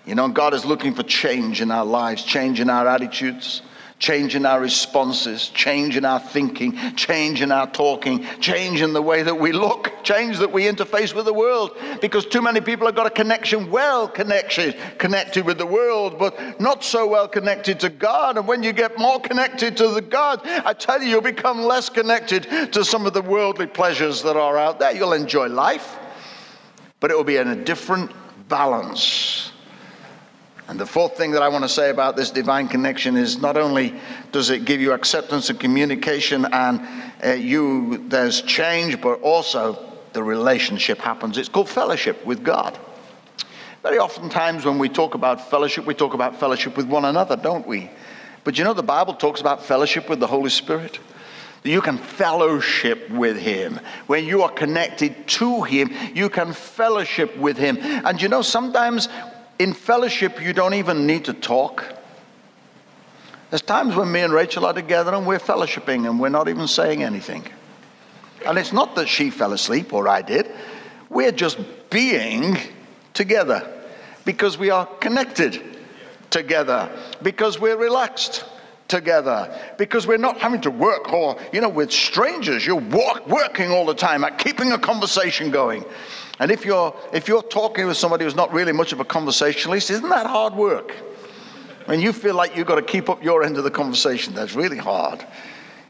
You 0.06 0.16
know 0.16 0.28
god 0.28 0.54
is 0.54 0.66
looking 0.66 0.94
for 0.94 1.04
change 1.04 1.62
in 1.62 1.72
our 1.72 1.86
lives 1.86 2.24
change 2.24 2.60
in 2.60 2.70
our 2.70 2.88
attitudes 2.88 3.62
change 4.00 4.36
in 4.36 4.46
our 4.46 4.60
responses, 4.60 5.50
change 5.50 5.98
in 5.98 6.06
our 6.06 6.20
thinking, 6.20 6.78
change 6.96 7.42
in 7.42 7.52
our 7.52 7.68
talking, 7.72 8.24
change 8.40 8.82
in 8.82 8.94
the 8.94 9.02
way 9.02 9.24
that 9.24 9.38
we 9.40 9.52
look, 9.52 9.92
change 10.04 10.38
that 10.38 10.52
we 10.52 10.64
interface 10.64 11.16
with 11.16 11.26
the 11.26 11.34
world. 11.34 11.76
Because 12.00 12.26
too 12.26 12.42
many 12.42 12.62
people 12.62 12.86
have 12.86 12.96
got 12.96 13.08
a 13.08 13.12
connection, 13.12 13.72
well 13.72 14.08
connected, 14.08 14.78
connected 15.00 15.46
with 15.46 15.58
the 15.58 15.66
world, 15.66 16.20
but 16.20 16.60
not 16.60 16.84
so 16.84 17.08
well 17.08 17.28
connected 17.28 17.80
to 17.80 17.90
God. 17.90 18.38
And 18.38 18.48
when 18.48 18.62
you 18.62 18.72
get 18.72 18.98
more 19.00 19.20
connected 19.20 19.76
to 19.78 19.88
the 19.90 20.02
God, 20.02 20.42
I 20.46 20.74
tell 20.74 21.02
you, 21.02 21.10
you'll 21.10 21.22
become 21.22 21.64
less 21.64 21.90
connected 21.90 22.72
to 22.74 22.86
some 22.86 23.06
of 23.08 23.14
the 23.14 23.22
worldly 23.22 23.68
pleasures 23.68 24.22
that 24.24 24.38
are 24.38 24.58
out 24.58 24.80
there. 24.80 24.96
You'll 24.96 25.14
enjoy 25.14 25.48
life, 25.48 25.98
but 27.00 27.10
it 27.10 27.18
will 27.18 27.24
be 27.24 27.38
in 27.38 27.48
a 27.48 27.56
different 27.56 28.12
balance. 28.48 29.52
And 30.68 30.78
the 30.78 30.86
fourth 30.86 31.16
thing 31.16 31.32
that 31.32 31.42
I 31.42 31.48
want 31.48 31.64
to 31.64 31.70
say 31.70 31.90
about 31.90 32.18
this 32.18 32.30
divine 32.30 32.68
connection 32.68 33.16
is 33.16 33.38
not 33.38 33.56
only 33.56 33.94
does 34.34 34.50
it 34.50 34.66
give 34.66 34.82
you 34.82 34.92
acceptance 34.92 35.50
and 35.50 35.58
communication 35.58 36.46
and 36.52 36.82
uh, 37.24 37.32
you 37.32 38.06
there's 38.10 38.42
change, 38.42 39.00
but 39.00 39.22
also 39.22 39.80
the 40.12 40.22
relationship 40.22 41.00
happens. 41.00 41.38
It's 41.38 41.48
called 41.48 41.70
fellowship 41.70 42.26
with 42.26 42.44
God. 42.44 42.78
Very 43.82 43.98
oftentimes 43.98 44.66
when 44.66 44.78
we 44.78 44.90
talk 44.90 45.14
about 45.14 45.50
fellowship, 45.50 45.86
we 45.86 45.94
talk 45.94 46.14
about 46.14 46.38
fellowship 46.38 46.76
with 46.76 46.88
one 46.88 47.06
another, 47.06 47.38
don't 47.38 47.66
we? 47.66 47.90
But 48.44 48.58
you 48.58 48.66
know 48.66 48.74
the 48.74 48.84
Bible 48.84 49.14
talks 49.14 49.40
about 49.40 49.64
fellowship 49.64 50.10
with 50.10 50.20
the 50.20 50.28
Holy 50.28 50.50
Spirit. 50.50 51.00
You 51.64 51.82
can 51.82 51.98
fellowship 51.98 53.10
with 53.10 53.38
Him. 53.38 53.80
When 54.08 54.26
you 54.26 54.42
are 54.44 54.52
connected 54.52 55.28
to 55.28 55.64
Him, 55.64 55.94
you 56.14 56.30
can 56.30 56.54
fellowship 56.54 57.38
with 57.38 57.58
Him. 57.58 57.78
And 57.80 58.22
you 58.22 58.28
know, 58.28 58.42
sometimes 58.42 59.10
in 59.60 59.74
fellowship, 59.74 60.42
you 60.42 60.54
don't 60.54 60.74
even 60.74 61.06
need 61.06 61.26
to 61.26 61.34
talk. 61.34 61.84
There's 63.50 63.62
times 63.62 63.96
when 63.96 64.12
me 64.12 64.22
and 64.22 64.34
Rachel 64.34 64.66
are 64.66 64.74
together 64.74 65.14
and 65.14 65.26
we're 65.26 65.40
fellowshipping 65.40 66.08
and 66.10 66.20
we're 66.20 66.30
not 66.30 66.50
even 66.50 66.68
saying 66.68 67.04
anything. 67.04 67.46
And 68.46 68.58
it's 68.58 68.74
not 68.74 68.96
that 68.96 69.08
she 69.08 69.30
fell 69.30 69.54
asleep 69.54 69.94
or 69.94 70.08
I 70.08 70.22
did. 70.22 70.52
We're 71.10 71.32
just 71.32 71.58
being 71.90 72.58
together 73.14 73.74
because 74.26 74.58
we 74.58 74.70
are 74.70 74.86
connected 74.86 75.62
together, 76.30 76.90
because 77.24 77.60
we're 77.60 77.78
relaxed 77.78 78.44
together, 78.88 79.54
because 79.78 80.08
we're 80.08 80.18
not 80.18 80.38
having 80.38 80.62
to 80.62 80.72
work 80.72 81.12
or, 81.12 81.38
you 81.52 81.62
know, 81.62 81.70
with 81.70 81.92
strangers. 81.92 82.66
You're 82.66 82.76
walk, 82.76 83.28
working 83.28 83.72
all 83.72 83.86
the 83.86 83.94
time 83.94 84.24
at 84.24 84.38
keeping 84.38 84.72
a 84.72 84.78
conversation 84.78 85.52
going. 85.52 85.84
And 86.40 86.52
if 86.52 86.66
you're, 86.66 86.96
if 87.14 87.28
you're 87.28 87.44
talking 87.44 87.88
with 87.88 87.98
somebody 87.98 88.26
who's 88.26 88.36
not 88.36 88.54
really 88.54 88.72
much 88.72 88.94
of 88.94 89.00
a 89.00 89.06
conversationalist, 89.06 89.90
isn't 89.90 90.10
that 90.10 90.28
hard 90.28 90.54
work? 90.54 90.92
When 91.86 92.00
you 92.00 92.14
feel 92.14 92.36
like 92.36 92.56
you've 92.56 92.68
got 92.68 92.76
to 92.76 92.82
keep 92.82 93.10
up 93.10 93.24
your 93.24 93.44
end 93.44 93.58
of 93.58 93.64
the 93.64 93.72
conversation, 93.72 94.34
that's 94.34 94.54
really 94.54 94.78
hard. 94.78 95.26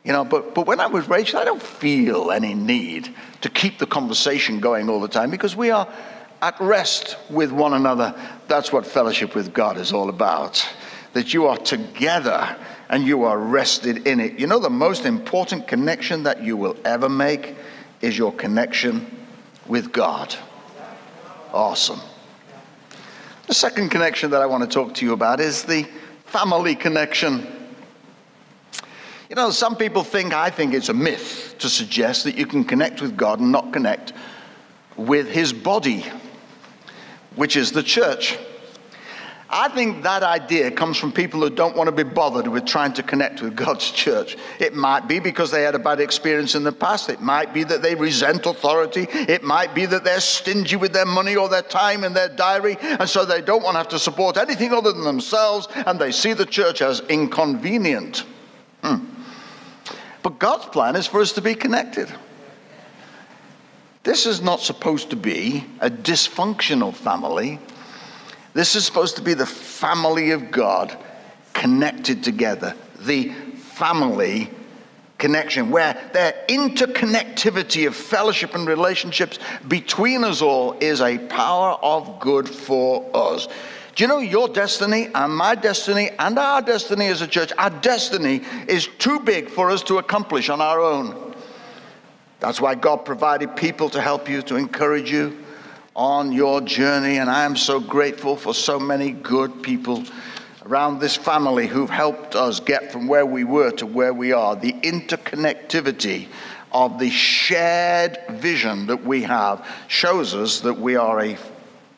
You 0.03 0.13
know, 0.13 0.23
but, 0.23 0.55
but 0.55 0.65
when 0.67 0.79
I'm 0.79 0.93
with 0.93 1.09
Rachel, 1.09 1.39
I 1.39 1.43
don't 1.43 1.61
feel 1.61 2.31
any 2.31 2.53
need 2.53 3.13
to 3.41 3.49
keep 3.49 3.77
the 3.77 3.87
conversation 3.87 4.59
going 4.59 4.89
all 4.89 5.01
the 5.01 5.07
time 5.07 5.31
because 5.31 5.55
we 5.55 5.69
are 5.69 5.87
at 6.41 6.55
rest 6.61 7.17
with 7.29 7.51
one 7.51 7.73
another. 7.73 8.15
That's 8.47 8.71
what 8.71 8.85
fellowship 8.85 9.35
with 9.35 9.53
God 9.53 9.77
is 9.77 9.91
all 9.91 10.07
about. 10.07 10.65
That 11.13 11.33
you 11.33 11.47
are 11.47 11.57
together 11.57 12.55
and 12.89 13.05
you 13.05 13.23
are 13.23 13.37
rested 13.37 14.07
in 14.07 14.19
it. 14.19 14.39
You 14.39 14.47
know, 14.47 14.59
the 14.59 14.69
most 14.69 15.05
important 15.05 15.67
connection 15.67 16.23
that 16.23 16.43
you 16.43 16.55
will 16.55 16.77
ever 16.85 17.09
make 17.09 17.55
is 18.01 18.17
your 18.17 18.31
connection 18.33 19.05
with 19.67 19.91
God. 19.91 20.35
Awesome. 21.53 21.99
The 23.47 23.53
second 23.53 23.89
connection 23.89 24.31
that 24.31 24.41
I 24.41 24.45
want 24.45 24.63
to 24.63 24.69
talk 24.69 24.93
to 24.95 25.05
you 25.05 25.13
about 25.13 25.39
is 25.39 25.63
the 25.63 25.87
family 26.25 26.75
connection. 26.75 27.47
You 29.29 29.35
know, 29.35 29.49
some 29.51 29.75
people 29.75 30.03
think, 30.03 30.33
I 30.33 30.49
think 30.49 30.73
it's 30.73 30.89
a 30.89 30.93
myth 30.93 31.55
to 31.59 31.69
suggest 31.69 32.23
that 32.25 32.37
you 32.37 32.45
can 32.45 32.63
connect 32.63 33.01
with 33.01 33.17
God 33.17 33.39
and 33.39 33.51
not 33.51 33.73
connect 33.73 34.13
with 34.95 35.29
his 35.29 35.53
body, 35.53 36.05
which 37.35 37.55
is 37.55 37.71
the 37.71 37.83
church. 37.83 38.37
I 39.49 39.69
think 39.69 40.03
that 40.03 40.23
idea 40.23 40.71
comes 40.71 40.97
from 40.97 41.13
people 41.13 41.39
who 41.39 41.49
don't 41.49 41.75
want 41.75 41.87
to 41.87 41.91
be 41.93 42.03
bothered 42.03 42.47
with 42.47 42.65
trying 42.65 42.91
to 42.93 43.03
connect 43.03 43.41
with 43.41 43.55
God's 43.55 43.91
church. 43.91 44.35
It 44.59 44.73
might 44.73 45.07
be 45.07 45.19
because 45.19 45.51
they 45.51 45.63
had 45.63 45.73
a 45.73 45.79
bad 45.79 46.01
experience 46.01 46.53
in 46.53 46.63
the 46.63 46.73
past. 46.73 47.09
It 47.09 47.21
might 47.21 47.53
be 47.53 47.63
that 47.63 47.81
they 47.81 47.95
resent 47.95 48.45
authority. 48.45 49.07
It 49.09 49.43
might 49.43 49.73
be 49.73 49.85
that 49.85 50.03
they're 50.03 50.19
stingy 50.19 50.75
with 50.75 50.91
their 50.91 51.05
money 51.05 51.37
or 51.37 51.47
their 51.47 51.61
time 51.61 52.03
and 52.03 52.13
their 52.13 52.27
diary, 52.27 52.77
and 52.81 53.07
so 53.07 53.23
they 53.23 53.41
don't 53.41 53.63
want 53.63 53.75
to 53.75 53.77
have 53.77 53.87
to 53.89 53.99
support 53.99 54.35
anything 54.35 54.73
other 54.73 54.91
than 54.91 55.03
themselves, 55.03 55.69
and 55.73 55.97
they 55.97 56.11
see 56.11 56.33
the 56.33 56.45
church 56.45 56.81
as 56.81 56.99
inconvenient. 57.01 58.25
Hmm. 58.83 59.05
But 60.23 60.39
God's 60.39 60.65
plan 60.65 60.97
is 60.97 61.07
for 61.07 61.21
us 61.21 61.31
to 61.33 61.41
be 61.41 61.55
connected. 61.55 62.13
This 64.03 64.25
is 64.25 64.41
not 64.41 64.59
supposed 64.59 65.09
to 65.11 65.15
be 65.15 65.65
a 65.79 65.89
dysfunctional 65.89 66.93
family 66.93 67.59
this 68.57 68.75
is 68.75 68.83
supposed 68.83 69.17
to 69.17 69.21
be 69.21 69.35
the 69.35 69.45
family 69.45 70.31
of 70.31 70.49
God 70.49 70.97
connected 71.53 72.23
together, 72.23 72.73
the 73.01 73.29
family 73.53 74.49
connection, 75.19 75.69
where 75.69 76.09
their 76.11 76.33
interconnectivity 76.49 77.85
of 77.85 77.95
fellowship 77.95 78.55
and 78.55 78.67
relationships 78.67 79.37
between 79.67 80.23
us 80.23 80.41
all 80.41 80.75
is 80.79 81.01
a 81.01 81.19
power 81.27 81.77
of 81.83 82.19
good 82.19 82.49
for 82.49 83.07
us. 83.13 83.47
Do 83.95 84.03
you 84.03 84.07
know 84.07 84.17
your 84.17 84.47
destiny 84.47 85.09
and 85.13 85.37
my 85.37 85.53
destiny 85.53 86.09
and 86.17 86.39
our 86.39 86.63
destiny 86.63 87.09
as 87.09 87.21
a 87.21 87.27
church? 87.27 87.53
Our 87.59 87.69
destiny 87.69 88.41
is 88.67 88.87
too 88.97 89.19
big 89.19 89.51
for 89.51 89.69
us 89.69 89.83
to 89.83 89.99
accomplish 89.99 90.49
on 90.49 90.61
our 90.61 90.81
own. 90.81 91.35
That's 92.39 92.59
why 92.59 92.73
God 92.73 93.05
provided 93.05 93.55
people 93.55 93.91
to 93.91 94.01
help 94.01 94.27
you, 94.27 94.41
to 94.41 94.55
encourage 94.55 95.11
you 95.11 95.45
on 95.97 96.31
your 96.31 96.61
journey. 96.61 97.17
And 97.17 97.29
I 97.29 97.43
am 97.43 97.57
so 97.57 97.79
grateful 97.79 98.37
for 98.37 98.53
so 98.53 98.79
many 98.79 99.11
good 99.11 99.63
people 99.63 100.03
around 100.65 100.99
this 100.99 101.15
family 101.15 101.65
who've 101.67 101.89
helped 101.89 102.35
us 102.35 102.59
get 102.59 102.91
from 102.91 103.07
where 103.07 103.25
we 103.25 103.43
were 103.43 103.71
to 103.71 103.85
where 103.85 104.13
we 104.13 104.31
are. 104.31 104.55
The 104.55 104.73
interconnectivity 104.73 106.27
of 106.71 106.99
the 106.99 107.09
shared 107.09 108.19
vision 108.31 108.85
that 108.87 109.03
we 109.03 109.23
have 109.23 109.67
shows 109.87 110.35
us 110.35 110.59
that 110.59 110.79
we 110.79 110.95
are 110.95 111.19
a 111.21 111.37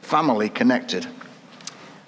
family 0.01 0.47
connected. 0.49 1.05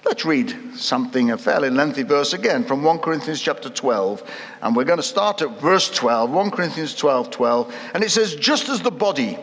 Let's 0.04 0.24
read 0.24 0.56
something, 0.74 1.30
a 1.30 1.38
fairly 1.38 1.70
lengthy 1.70 2.02
verse 2.02 2.32
again 2.32 2.64
from 2.64 2.82
1 2.82 2.98
Corinthians 3.00 3.40
chapter 3.40 3.68
12. 3.68 4.28
And 4.62 4.74
we're 4.74 4.84
going 4.84 4.98
to 4.98 5.02
start 5.02 5.42
at 5.42 5.60
verse 5.60 5.90
12, 5.90 6.30
1 6.30 6.50
Corinthians 6.50 6.94
12 6.96 7.30
12. 7.30 7.74
And 7.94 8.02
it 8.02 8.10
says, 8.10 8.34
Just 8.34 8.68
as 8.68 8.80
the 8.80 8.90
body, 8.90 9.38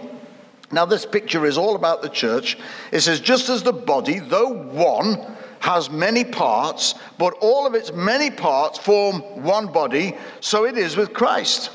now 0.72 0.86
this 0.86 1.06
picture 1.06 1.46
is 1.46 1.58
all 1.58 1.76
about 1.76 2.02
the 2.02 2.10
church. 2.10 2.58
It 2.92 3.02
says, 3.02 3.20
Just 3.20 3.50
as 3.50 3.64
the 3.64 3.74
body, 3.74 4.20
though 4.20 4.50
one, 4.50 5.36
has 5.60 5.90
many 5.90 6.24
parts, 6.24 6.96
but 7.18 7.34
all 7.42 7.68
of 7.68 7.76
its 7.76 7.92
many 7.92 8.32
parts 8.32 8.80
form 8.80 9.22
one 9.44 9.68
body, 9.72 10.16
so 10.40 10.66
it 10.66 10.78
is 10.78 10.96
with 10.96 11.14
Christ. 11.14 11.72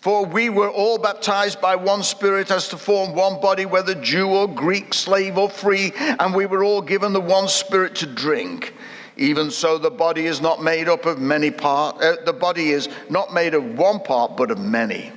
For 0.00 0.24
we 0.24 0.48
were 0.48 0.70
all 0.70 0.96
baptized 0.96 1.60
by 1.60 1.74
one 1.74 2.04
Spirit 2.04 2.52
as 2.52 2.68
to 2.68 2.78
form 2.78 3.14
one 3.14 3.40
body, 3.40 3.66
whether 3.66 3.96
Jew 3.96 4.28
or 4.28 4.46
Greek, 4.46 4.94
slave 4.94 5.36
or 5.36 5.50
free, 5.50 5.92
and 5.98 6.34
we 6.34 6.46
were 6.46 6.62
all 6.62 6.80
given 6.80 7.12
the 7.12 7.20
one 7.20 7.48
Spirit 7.48 7.96
to 7.96 8.06
drink. 8.06 8.74
Even 9.16 9.50
so, 9.50 9.76
the 9.76 9.90
body 9.90 10.26
is 10.26 10.40
not 10.40 10.62
made 10.62 10.88
up 10.88 11.04
of 11.04 11.18
many 11.18 11.50
parts. 11.50 12.00
Uh, 12.00 12.16
the 12.24 12.32
body 12.32 12.70
is 12.70 12.88
not 13.10 13.34
made 13.34 13.54
of 13.54 13.76
one 13.76 13.98
part, 13.98 14.36
but 14.36 14.52
of 14.52 14.60
many. 14.60 15.10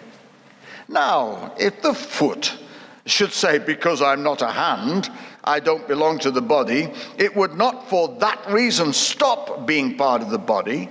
Now, 0.88 1.54
if 1.60 1.84
the 1.84 1.94
foot 1.94 2.58
should 3.06 3.34
say, 3.34 3.60
Because 3.60 4.02
I'm 4.02 4.24
not 4.24 4.42
a 4.42 4.52
hand, 4.52 5.10
I 5.44 5.60
don't 5.60 5.88
belong 5.88 6.20
to 6.20 6.32
the 6.32 6.42
body, 6.42 6.92
it 7.18 7.36
would 7.36 7.56
not 7.56 7.90
for 7.90 8.10
that 8.20 8.50
reason 8.50 8.94
stop 8.94 9.66
being 9.66 9.98
part 9.98 10.22
of 10.22 10.30
the 10.30 10.38
body. 10.38 10.90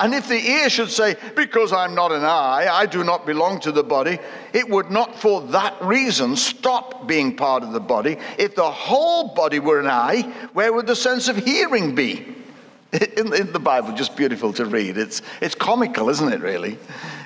And 0.00 0.14
if 0.14 0.28
the 0.28 0.38
ear 0.38 0.70
should 0.70 0.90
say, 0.90 1.16
Because 1.34 1.72
I'm 1.72 1.94
not 1.94 2.12
an 2.12 2.24
eye, 2.24 2.68
I 2.70 2.86
do 2.86 3.02
not 3.02 3.26
belong 3.26 3.60
to 3.60 3.72
the 3.72 3.82
body, 3.82 4.18
it 4.52 4.68
would 4.68 4.90
not 4.90 5.18
for 5.18 5.40
that 5.48 5.80
reason 5.82 6.36
stop 6.36 7.06
being 7.08 7.36
part 7.36 7.62
of 7.62 7.72
the 7.72 7.80
body. 7.80 8.16
If 8.38 8.54
the 8.54 8.70
whole 8.70 9.34
body 9.34 9.58
were 9.58 9.80
an 9.80 9.88
eye, 9.88 10.22
where 10.52 10.72
would 10.72 10.86
the 10.86 10.96
sense 10.96 11.28
of 11.28 11.36
hearing 11.36 11.94
be? 11.94 12.34
In, 13.18 13.34
in 13.34 13.52
the 13.52 13.60
Bible, 13.60 13.92
just 13.92 14.16
beautiful 14.16 14.50
to 14.54 14.64
read. 14.64 14.96
It's, 14.96 15.20
it's 15.42 15.54
comical, 15.54 16.08
isn't 16.08 16.32
it, 16.32 16.40
really? 16.40 16.78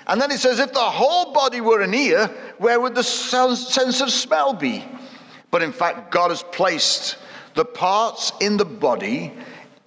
And 0.06 0.20
then 0.20 0.30
it 0.30 0.38
says, 0.38 0.58
If 0.58 0.72
the 0.72 0.80
whole 0.80 1.32
body 1.32 1.60
were 1.60 1.80
an 1.80 1.94
ear, 1.94 2.26
where 2.58 2.80
would 2.80 2.94
the 2.94 3.02
sense 3.02 4.00
of 4.00 4.10
smell 4.10 4.52
be? 4.54 4.84
But 5.50 5.62
in 5.62 5.72
fact, 5.72 6.10
God 6.10 6.30
has 6.30 6.42
placed 6.42 7.18
the 7.54 7.64
parts 7.64 8.32
in 8.40 8.56
the 8.56 8.64
body, 8.64 9.32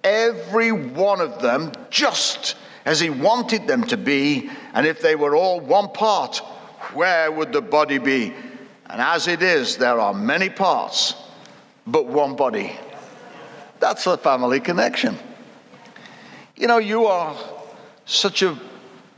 every 0.04 0.72
one 0.72 1.20
of 1.20 1.42
them, 1.42 1.72
just 1.90 2.54
as 2.84 3.00
he 3.00 3.10
wanted 3.10 3.66
them 3.66 3.84
to 3.84 3.96
be. 3.96 4.48
And 4.74 4.86
if 4.86 5.02
they 5.02 5.16
were 5.16 5.34
all 5.34 5.60
one 5.60 5.88
part, 5.88 6.38
where 6.94 7.30
would 7.32 7.52
the 7.52 7.60
body 7.60 7.98
be? 7.98 8.32
And 8.88 9.00
as 9.00 9.26
it 9.26 9.42
is, 9.42 9.76
there 9.76 9.98
are 9.98 10.14
many 10.14 10.48
parts, 10.48 11.14
but 11.86 12.06
one 12.06 12.36
body. 12.36 12.78
That's 13.80 14.04
the 14.04 14.16
family 14.16 14.60
connection. 14.60 15.18
You 16.54 16.68
know, 16.68 16.78
you 16.78 17.06
are 17.06 17.36
such 18.06 18.42
a 18.42 18.58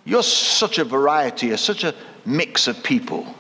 you're 0.09 0.23
such 0.23 0.79
a 0.79 0.85
variety, 0.85 1.49
you're 1.49 1.57
such 1.57 1.85
a 1.85 1.95
mix 2.25 2.67
of 2.67 2.83
people. 2.83 3.35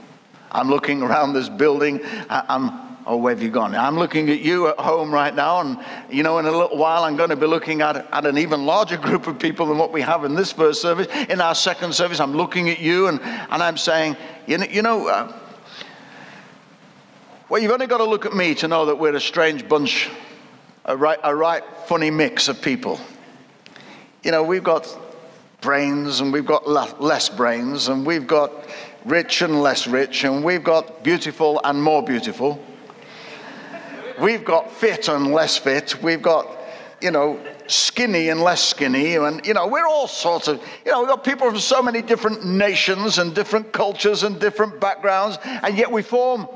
I'm 0.52 0.68
looking 0.68 1.02
around 1.02 1.32
this 1.32 1.48
building. 1.48 2.00
I'm 2.28 2.88
Oh, 3.10 3.16
where 3.16 3.34
have 3.34 3.42
you 3.42 3.48
gone? 3.48 3.74
I'm 3.74 3.96
looking 3.96 4.28
at 4.28 4.40
you 4.40 4.68
at 4.68 4.78
home 4.78 5.10
right 5.10 5.34
now, 5.34 5.60
and 5.60 5.78
you 6.10 6.22
know, 6.22 6.38
in 6.40 6.44
a 6.44 6.50
little 6.50 6.76
while, 6.76 7.04
I'm 7.04 7.16
going 7.16 7.30
to 7.30 7.36
be 7.36 7.46
looking 7.46 7.80
at, 7.80 7.96
at 8.12 8.26
an 8.26 8.36
even 8.36 8.66
larger 8.66 8.98
group 8.98 9.26
of 9.26 9.38
people 9.38 9.64
than 9.64 9.78
what 9.78 9.92
we 9.92 10.02
have 10.02 10.26
in 10.26 10.34
this 10.34 10.52
first 10.52 10.82
service. 10.82 11.06
In 11.30 11.40
our 11.40 11.54
second 11.54 11.94
service, 11.94 12.20
I'm 12.20 12.34
looking 12.34 12.68
at 12.68 12.80
you, 12.80 13.06
and, 13.06 13.18
and 13.22 13.62
I'm 13.62 13.78
saying, 13.78 14.14
you 14.46 14.58
know, 14.58 14.66
you 14.66 14.82
know 14.82 15.08
uh, 15.08 15.32
well, 17.48 17.62
you've 17.62 17.72
only 17.72 17.86
got 17.86 17.96
to 17.96 18.04
look 18.04 18.26
at 18.26 18.34
me 18.34 18.54
to 18.56 18.68
know 18.68 18.84
that 18.84 18.96
we're 18.96 19.16
a 19.16 19.20
strange 19.22 19.66
bunch, 19.66 20.10
a 20.84 20.94
right, 20.94 21.18
a 21.24 21.34
right 21.34 21.62
funny 21.86 22.10
mix 22.10 22.48
of 22.48 22.60
people. 22.60 23.00
You 24.22 24.32
know, 24.32 24.42
we've 24.42 24.62
got 24.62 24.86
brains, 25.60 26.20
and 26.20 26.32
we've 26.32 26.46
got 26.46 26.68
less 26.68 27.28
brains, 27.28 27.88
and 27.88 28.06
we've 28.06 28.26
got 28.26 28.52
rich 29.04 29.42
and 29.42 29.62
less 29.62 29.86
rich, 29.86 30.24
and 30.24 30.44
we've 30.44 30.64
got 30.64 31.02
beautiful 31.02 31.60
and 31.64 31.82
more 31.82 32.02
beautiful. 32.02 32.62
We've 34.20 34.44
got 34.44 34.70
fit 34.72 35.08
and 35.08 35.32
less 35.32 35.56
fit. 35.56 36.02
We've 36.02 36.22
got, 36.22 36.48
you 37.00 37.10
know, 37.12 37.40
skinny 37.68 38.30
and 38.30 38.42
less 38.42 38.62
skinny. 38.62 39.14
And, 39.14 39.44
you 39.46 39.54
know, 39.54 39.68
we're 39.68 39.86
all 39.86 40.08
sorts 40.08 40.48
of, 40.48 40.60
you 40.84 40.90
know, 40.90 41.00
we've 41.00 41.08
got 41.08 41.22
people 41.22 41.48
from 41.48 41.60
so 41.60 41.80
many 41.82 42.02
different 42.02 42.44
nations 42.44 43.18
and 43.18 43.34
different 43.34 43.72
cultures 43.72 44.24
and 44.24 44.40
different 44.40 44.80
backgrounds, 44.80 45.38
and 45.44 45.76
yet 45.78 45.90
we 45.90 46.02
form 46.02 46.48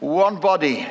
one 0.00 0.40
body. 0.40 0.88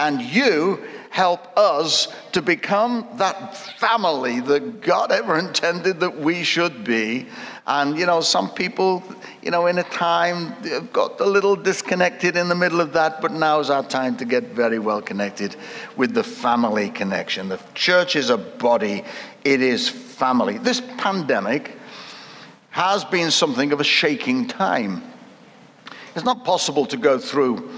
And 0.00 0.20
you 0.22 0.82
help 1.10 1.56
us 1.56 2.08
to 2.32 2.42
become 2.42 3.06
that 3.16 3.56
family 3.56 4.40
that 4.40 4.80
God 4.80 5.10
ever 5.10 5.38
intended 5.38 6.00
that 6.00 6.18
we 6.18 6.44
should 6.44 6.84
be. 6.84 7.26
And, 7.66 7.98
you 7.98 8.06
know, 8.06 8.20
some 8.20 8.50
people, 8.50 9.02
you 9.42 9.50
know, 9.50 9.66
in 9.66 9.78
a 9.78 9.82
time 9.84 10.54
they've 10.62 10.92
got 10.92 11.20
a 11.20 11.26
little 11.26 11.56
disconnected 11.56 12.36
in 12.36 12.48
the 12.48 12.54
middle 12.54 12.80
of 12.80 12.92
that, 12.92 13.20
but 13.20 13.32
now 13.32 13.60
is 13.60 13.70
our 13.70 13.82
time 13.82 14.16
to 14.18 14.24
get 14.24 14.44
very 14.44 14.78
well 14.78 15.02
connected 15.02 15.56
with 15.96 16.14
the 16.14 16.24
family 16.24 16.90
connection. 16.90 17.48
The 17.48 17.60
church 17.74 18.16
is 18.16 18.30
a 18.30 18.38
body, 18.38 19.04
it 19.44 19.60
is 19.60 19.88
family. 19.88 20.58
This 20.58 20.80
pandemic 20.98 21.76
has 22.70 23.04
been 23.04 23.30
something 23.30 23.72
of 23.72 23.80
a 23.80 23.84
shaking 23.84 24.46
time. 24.46 25.02
It's 26.14 26.24
not 26.24 26.44
possible 26.44 26.86
to 26.86 26.96
go 26.96 27.18
through 27.18 27.70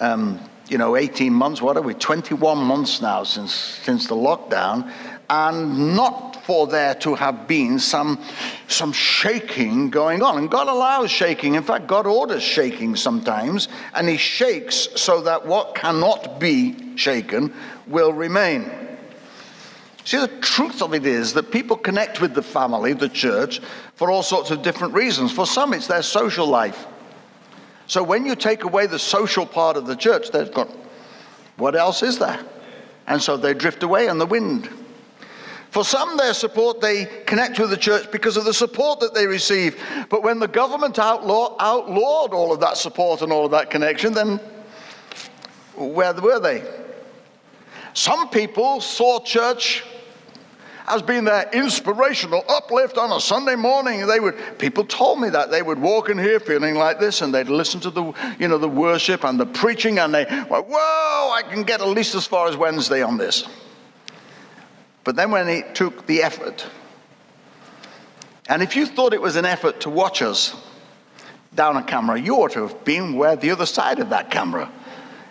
um, 0.00 0.40
you 0.68 0.78
know, 0.78 0.96
18 0.96 1.32
months, 1.32 1.60
what 1.60 1.76
are 1.76 1.82
we, 1.82 1.94
21 1.94 2.58
months 2.58 3.00
now 3.00 3.22
since, 3.22 3.52
since 3.52 4.06
the 4.06 4.14
lockdown, 4.14 4.90
and 5.30 5.96
not 5.96 6.44
for 6.44 6.66
there 6.66 6.94
to 6.94 7.14
have 7.14 7.46
been 7.48 7.78
some, 7.78 8.22
some 8.68 8.92
shaking 8.92 9.90
going 9.90 10.22
on. 10.22 10.38
And 10.38 10.50
God 10.50 10.68
allows 10.68 11.10
shaking. 11.10 11.54
In 11.54 11.62
fact, 11.62 11.86
God 11.86 12.06
orders 12.06 12.42
shaking 12.42 12.96
sometimes, 12.96 13.68
and 13.94 14.08
He 14.08 14.16
shakes 14.16 14.88
so 14.96 15.20
that 15.22 15.46
what 15.46 15.74
cannot 15.74 16.38
be 16.38 16.96
shaken 16.96 17.52
will 17.86 18.12
remain. 18.12 18.70
See, 20.04 20.18
the 20.18 20.28
truth 20.42 20.82
of 20.82 20.92
it 20.92 21.06
is 21.06 21.32
that 21.32 21.50
people 21.50 21.78
connect 21.78 22.20
with 22.20 22.34
the 22.34 22.42
family, 22.42 22.92
the 22.92 23.08
church, 23.08 23.60
for 23.94 24.10
all 24.10 24.22
sorts 24.22 24.50
of 24.50 24.62
different 24.62 24.92
reasons. 24.92 25.32
For 25.32 25.46
some, 25.46 25.72
it's 25.72 25.86
their 25.86 26.02
social 26.02 26.46
life. 26.46 26.86
So 27.86 28.02
when 28.02 28.24
you 28.24 28.34
take 28.34 28.64
away 28.64 28.86
the 28.86 28.98
social 28.98 29.46
part 29.46 29.76
of 29.76 29.86
the 29.86 29.96
church, 29.96 30.30
they've 30.30 30.52
got 30.52 30.68
what 31.56 31.76
else 31.76 32.02
is 32.02 32.18
there? 32.18 32.40
And 33.06 33.22
so 33.22 33.36
they 33.36 33.54
drift 33.54 33.82
away 33.82 34.08
in 34.08 34.18
the 34.18 34.26
wind. 34.26 34.68
For 35.70 35.84
some, 35.84 36.16
their 36.16 36.34
support, 36.34 36.80
they 36.80 37.06
connect 37.26 37.58
with 37.58 37.70
the 37.70 37.76
church 37.76 38.10
because 38.10 38.36
of 38.36 38.44
the 38.44 38.54
support 38.54 39.00
that 39.00 39.12
they 39.12 39.26
receive. 39.26 39.80
But 40.08 40.22
when 40.22 40.38
the 40.38 40.48
government 40.48 40.98
outlaw, 40.98 41.56
outlawed 41.58 42.32
all 42.32 42.52
of 42.52 42.60
that 42.60 42.76
support 42.76 43.22
and 43.22 43.32
all 43.32 43.44
of 43.44 43.50
that 43.50 43.70
connection, 43.70 44.12
then 44.12 44.38
where 45.74 46.14
were 46.14 46.38
they? 46.38 46.64
Some 47.92 48.28
people 48.28 48.80
saw 48.80 49.20
church 49.20 49.82
as 50.86 51.02
being 51.02 51.24
their 51.24 51.48
inspirational 51.52 52.44
uplift 52.48 52.98
on 52.98 53.10
a 53.12 53.20
Sunday 53.20 53.56
morning. 53.56 54.06
They 54.06 54.20
would, 54.20 54.58
people 54.58 54.84
told 54.84 55.20
me 55.20 55.30
that 55.30 55.50
they 55.50 55.62
would 55.62 55.78
walk 55.78 56.10
in 56.10 56.18
here 56.18 56.38
feeling 56.38 56.74
like 56.74 57.00
this, 57.00 57.22
and 57.22 57.34
they'd 57.34 57.48
listen 57.48 57.80
to 57.80 57.90
the, 57.90 58.12
you 58.38 58.48
know, 58.48 58.58
the 58.58 58.68
worship 58.68 59.24
and 59.24 59.40
the 59.40 59.46
preaching, 59.46 59.98
and 59.98 60.14
they 60.14 60.24
went, 60.50 60.66
"Whoa, 60.66 61.30
I 61.32 61.42
can 61.48 61.62
get 61.62 61.80
at 61.80 61.88
least 61.88 62.14
as 62.14 62.26
far 62.26 62.48
as 62.48 62.56
Wednesday 62.56 63.02
on 63.02 63.16
this." 63.16 63.46
But 65.04 65.16
then 65.16 65.30
when 65.30 65.48
it 65.48 65.74
took 65.74 66.06
the 66.06 66.22
effort, 66.22 66.66
and 68.48 68.62
if 68.62 68.76
you 68.76 68.86
thought 68.86 69.14
it 69.14 69.20
was 69.20 69.36
an 69.36 69.44
effort 69.44 69.80
to 69.80 69.90
watch 69.90 70.22
us 70.22 70.54
down 71.54 71.76
a 71.76 71.82
camera, 71.82 72.20
you 72.20 72.36
ought 72.36 72.52
to 72.52 72.62
have 72.66 72.84
been 72.84 73.14
where 73.16 73.36
the 73.36 73.50
other 73.50 73.66
side 73.66 74.00
of 74.00 74.10
that 74.10 74.30
camera. 74.30 74.70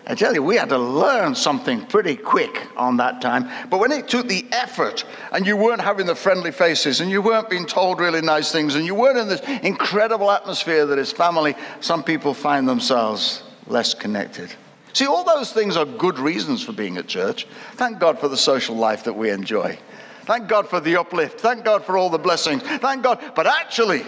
I 0.06 0.14
tell 0.14 0.34
you, 0.34 0.42
we 0.42 0.56
had 0.56 0.68
to 0.68 0.78
learn 0.78 1.34
something 1.34 1.86
pretty 1.86 2.14
quick 2.14 2.68
on 2.76 2.98
that 2.98 3.22
time. 3.22 3.48
But 3.70 3.78
when 3.78 3.90
it 3.90 4.06
took 4.06 4.28
the 4.28 4.44
effort, 4.52 5.04
and 5.32 5.46
you 5.46 5.56
weren't 5.56 5.80
having 5.80 6.04
the 6.04 6.14
friendly 6.14 6.52
faces, 6.52 7.00
and 7.00 7.10
you 7.10 7.22
weren't 7.22 7.48
being 7.48 7.64
told 7.64 8.00
really 8.00 8.20
nice 8.20 8.52
things, 8.52 8.74
and 8.74 8.84
you 8.84 8.94
weren't 8.94 9.16
in 9.16 9.28
this 9.28 9.40
incredible 9.62 10.30
atmosphere 10.30 10.84
that 10.84 10.98
is 10.98 11.10
family, 11.10 11.54
some 11.80 12.04
people 12.04 12.34
find 12.34 12.68
themselves 12.68 13.44
less 13.66 13.94
connected. 13.94 14.52
See, 14.92 15.06
all 15.06 15.24
those 15.24 15.52
things 15.52 15.76
are 15.76 15.86
good 15.86 16.18
reasons 16.18 16.62
for 16.62 16.72
being 16.72 16.98
at 16.98 17.06
church. 17.06 17.46
Thank 17.72 17.98
God 17.98 18.18
for 18.20 18.28
the 18.28 18.36
social 18.36 18.76
life 18.76 19.04
that 19.04 19.14
we 19.14 19.30
enjoy. 19.30 19.78
Thank 20.24 20.48
God 20.48 20.68
for 20.68 20.80
the 20.80 20.96
uplift. 20.96 21.40
Thank 21.40 21.64
God 21.64 21.84
for 21.84 21.98
all 21.98 22.10
the 22.10 22.18
blessings. 22.18 22.62
Thank 22.62 23.02
God. 23.02 23.20
But 23.34 23.46
actually, 23.46 24.04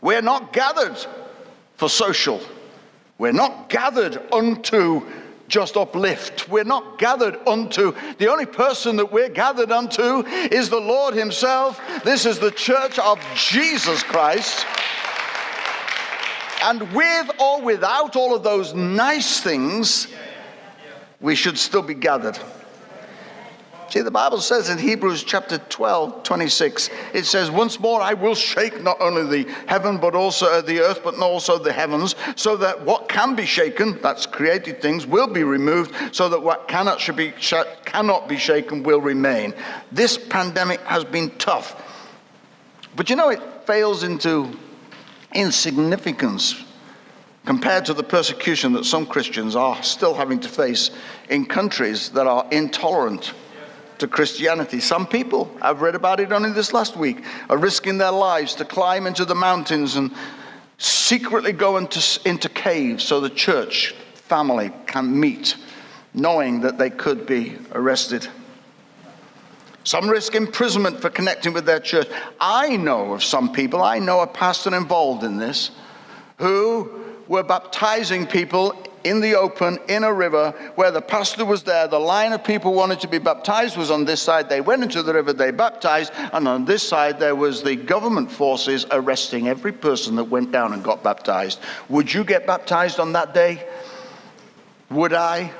we're 0.00 0.22
not 0.22 0.52
gathered 0.52 0.96
for 1.76 1.88
social. 1.88 2.40
We're 3.18 3.32
not 3.32 3.68
gathered 3.68 4.20
unto 4.32 5.02
just 5.48 5.76
uplift. 5.76 6.48
We're 6.48 6.64
not 6.64 6.98
gathered 6.98 7.36
unto, 7.46 7.94
the 8.18 8.28
only 8.28 8.46
person 8.46 8.96
that 8.96 9.12
we're 9.12 9.28
gathered 9.28 9.70
unto 9.70 10.26
is 10.26 10.68
the 10.68 10.80
Lord 10.80 11.14
Himself. 11.14 11.80
This 12.04 12.26
is 12.26 12.38
the 12.38 12.50
church 12.50 12.98
of 12.98 13.20
Jesus 13.34 14.02
Christ. 14.02 14.66
And 16.62 16.90
with 16.92 17.30
or 17.38 17.60
without 17.60 18.16
all 18.16 18.34
of 18.34 18.42
those 18.42 18.72
nice 18.74 19.40
things, 19.40 20.08
we 21.20 21.34
should 21.34 21.58
still 21.58 21.82
be 21.82 21.94
gathered. 21.94 22.38
See, 23.94 24.00
the 24.00 24.10
Bible 24.10 24.40
says 24.40 24.70
in 24.70 24.78
Hebrews 24.78 25.22
chapter 25.22 25.56
12, 25.56 26.24
26, 26.24 26.90
it 27.12 27.26
says, 27.26 27.48
Once 27.48 27.78
more 27.78 28.00
I 28.00 28.12
will 28.12 28.34
shake 28.34 28.82
not 28.82 29.00
only 29.00 29.44
the 29.44 29.52
heaven, 29.68 29.98
but 29.98 30.16
also 30.16 30.60
the 30.60 30.80
earth, 30.80 31.02
but 31.04 31.16
also 31.20 31.58
the 31.58 31.72
heavens, 31.72 32.16
so 32.34 32.56
that 32.56 32.84
what 32.84 33.08
can 33.08 33.36
be 33.36 33.46
shaken, 33.46 34.00
that's 34.02 34.26
created 34.26 34.82
things, 34.82 35.06
will 35.06 35.28
be 35.28 35.44
removed, 35.44 35.94
so 36.10 36.28
that 36.28 36.42
what 36.42 36.66
cannot, 36.66 37.00
should 37.00 37.14
be, 37.14 37.32
cannot 37.84 38.26
be 38.26 38.36
shaken 38.36 38.82
will 38.82 39.00
remain. 39.00 39.54
This 39.92 40.18
pandemic 40.18 40.80
has 40.80 41.04
been 41.04 41.30
tough. 41.38 41.80
But 42.96 43.08
you 43.08 43.14
know, 43.14 43.28
it 43.28 43.40
fails 43.64 44.02
into 44.02 44.58
insignificance 45.36 46.64
compared 47.46 47.84
to 47.84 47.94
the 47.94 48.02
persecution 48.02 48.72
that 48.72 48.86
some 48.86 49.06
Christians 49.06 49.54
are 49.54 49.80
still 49.84 50.14
having 50.14 50.40
to 50.40 50.48
face 50.48 50.90
in 51.28 51.46
countries 51.46 52.08
that 52.08 52.26
are 52.26 52.44
intolerant 52.50 53.32
to 53.98 54.08
Christianity. 54.08 54.80
Some 54.80 55.06
people, 55.06 55.50
I've 55.62 55.80
read 55.80 55.94
about 55.94 56.20
it 56.20 56.32
only 56.32 56.52
this 56.52 56.72
last 56.72 56.96
week, 56.96 57.24
are 57.48 57.56
risking 57.56 57.98
their 57.98 58.12
lives 58.12 58.54
to 58.56 58.64
climb 58.64 59.06
into 59.06 59.24
the 59.24 59.34
mountains 59.34 59.96
and 59.96 60.12
secretly 60.78 61.52
go 61.52 61.76
into, 61.76 62.20
into 62.28 62.48
caves 62.48 63.04
so 63.04 63.20
the 63.20 63.30
church 63.30 63.94
family 64.14 64.72
can 64.86 65.18
meet, 65.18 65.56
knowing 66.12 66.60
that 66.60 66.78
they 66.78 66.90
could 66.90 67.26
be 67.26 67.56
arrested. 67.72 68.26
Some 69.84 70.08
risk 70.08 70.34
imprisonment 70.34 71.00
for 71.00 71.10
connecting 71.10 71.52
with 71.52 71.66
their 71.66 71.80
church. 71.80 72.08
I 72.40 72.76
know 72.76 73.12
of 73.12 73.22
some 73.22 73.52
people, 73.52 73.82
I 73.82 73.98
know 73.98 74.20
a 74.20 74.26
pastor 74.26 74.74
involved 74.74 75.24
in 75.24 75.36
this, 75.36 75.70
who 76.38 76.90
were 77.28 77.42
baptizing 77.42 78.26
people 78.26 78.74
in 79.04 79.20
the 79.20 79.34
open 79.34 79.78
in 79.88 80.02
a 80.02 80.12
river 80.12 80.50
where 80.74 80.90
the 80.90 81.00
pastor 81.00 81.44
was 81.44 81.62
there. 81.62 81.86
The 81.86 81.98
line 81.98 82.32
of 82.32 82.42
people 82.42 82.72
wanted 82.72 83.00
to 83.00 83.08
be 83.08 83.18
baptized 83.18 83.76
was 83.76 83.90
on 83.90 84.04
this 84.04 84.20
side. 84.20 84.48
They 84.48 84.60
went 84.60 84.82
into 84.82 85.02
the 85.02 85.14
river, 85.14 85.32
they 85.32 85.50
baptized, 85.50 86.12
and 86.32 86.48
on 86.48 86.64
this 86.64 86.82
side 86.82 87.20
there 87.20 87.36
was 87.36 87.62
the 87.62 87.76
government 87.76 88.30
forces 88.30 88.86
arresting 88.90 89.48
every 89.48 89.72
person 89.72 90.16
that 90.16 90.24
went 90.24 90.50
down 90.50 90.72
and 90.72 90.82
got 90.82 91.02
baptized. 91.02 91.60
Would 91.88 92.12
you 92.12 92.24
get 92.24 92.46
baptized 92.46 92.98
on 92.98 93.12
that 93.12 93.34
day? 93.34 93.66
Would 94.90 95.12
I? 95.12 95.52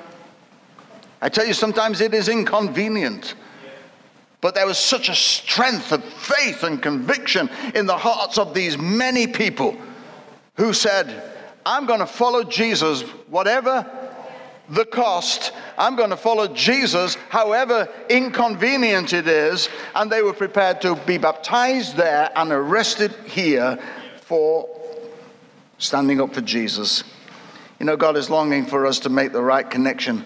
I 1.20 1.28
tell 1.28 1.46
you, 1.46 1.54
sometimes 1.54 2.00
it 2.00 2.12
is 2.12 2.28
inconvenient. 2.28 3.35
But 4.40 4.54
there 4.54 4.66
was 4.66 4.76
such 4.76 5.09
a 5.09 5.14
strength 5.14 5.90
of 5.90 6.04
faith 6.04 6.64
and 6.64 6.83
conviction 6.83 7.48
in 7.74 7.87
the 7.87 7.96
hearts 7.96 8.37
of 8.37 8.52
these 8.52 8.76
many 8.76 9.26
people 9.26 9.74
who 10.57 10.74
said, 10.74 11.34
I'm 11.66 11.87
going 11.87 12.00
to 12.00 12.07
follow 12.07 12.44
Jesus, 12.44 13.03
whatever 13.29 13.90
the 14.68 14.85
cost. 14.85 15.53
I'm 15.77 15.96
going 15.96 16.11
to 16.11 16.16
follow 16.16 16.48
Jesus, 16.48 17.16
however 17.29 17.88
inconvenient 18.09 19.12
it 19.12 19.29
is. 19.29 19.68
And 19.94 20.11
they 20.11 20.22
were 20.22 20.33
prepared 20.33 20.81
to 20.83 20.96
be 21.07 21.18
baptized 21.18 21.96
there 21.96 22.31
and 22.37 22.50
arrested 22.53 23.12
here 23.27 23.79
for 24.22 24.68
standing 25.79 26.20
up 26.20 26.35
for 26.35 26.40
Jesus. 26.40 27.05
You 27.79 27.87
know, 27.87 27.96
God 27.96 28.16
is 28.16 28.31
longing 28.31 28.66
for 28.66 28.87
us 28.87 29.00
to 29.00 29.09
make 29.09 29.33
the 29.33 29.42
right 29.42 29.68
connection 29.68 30.24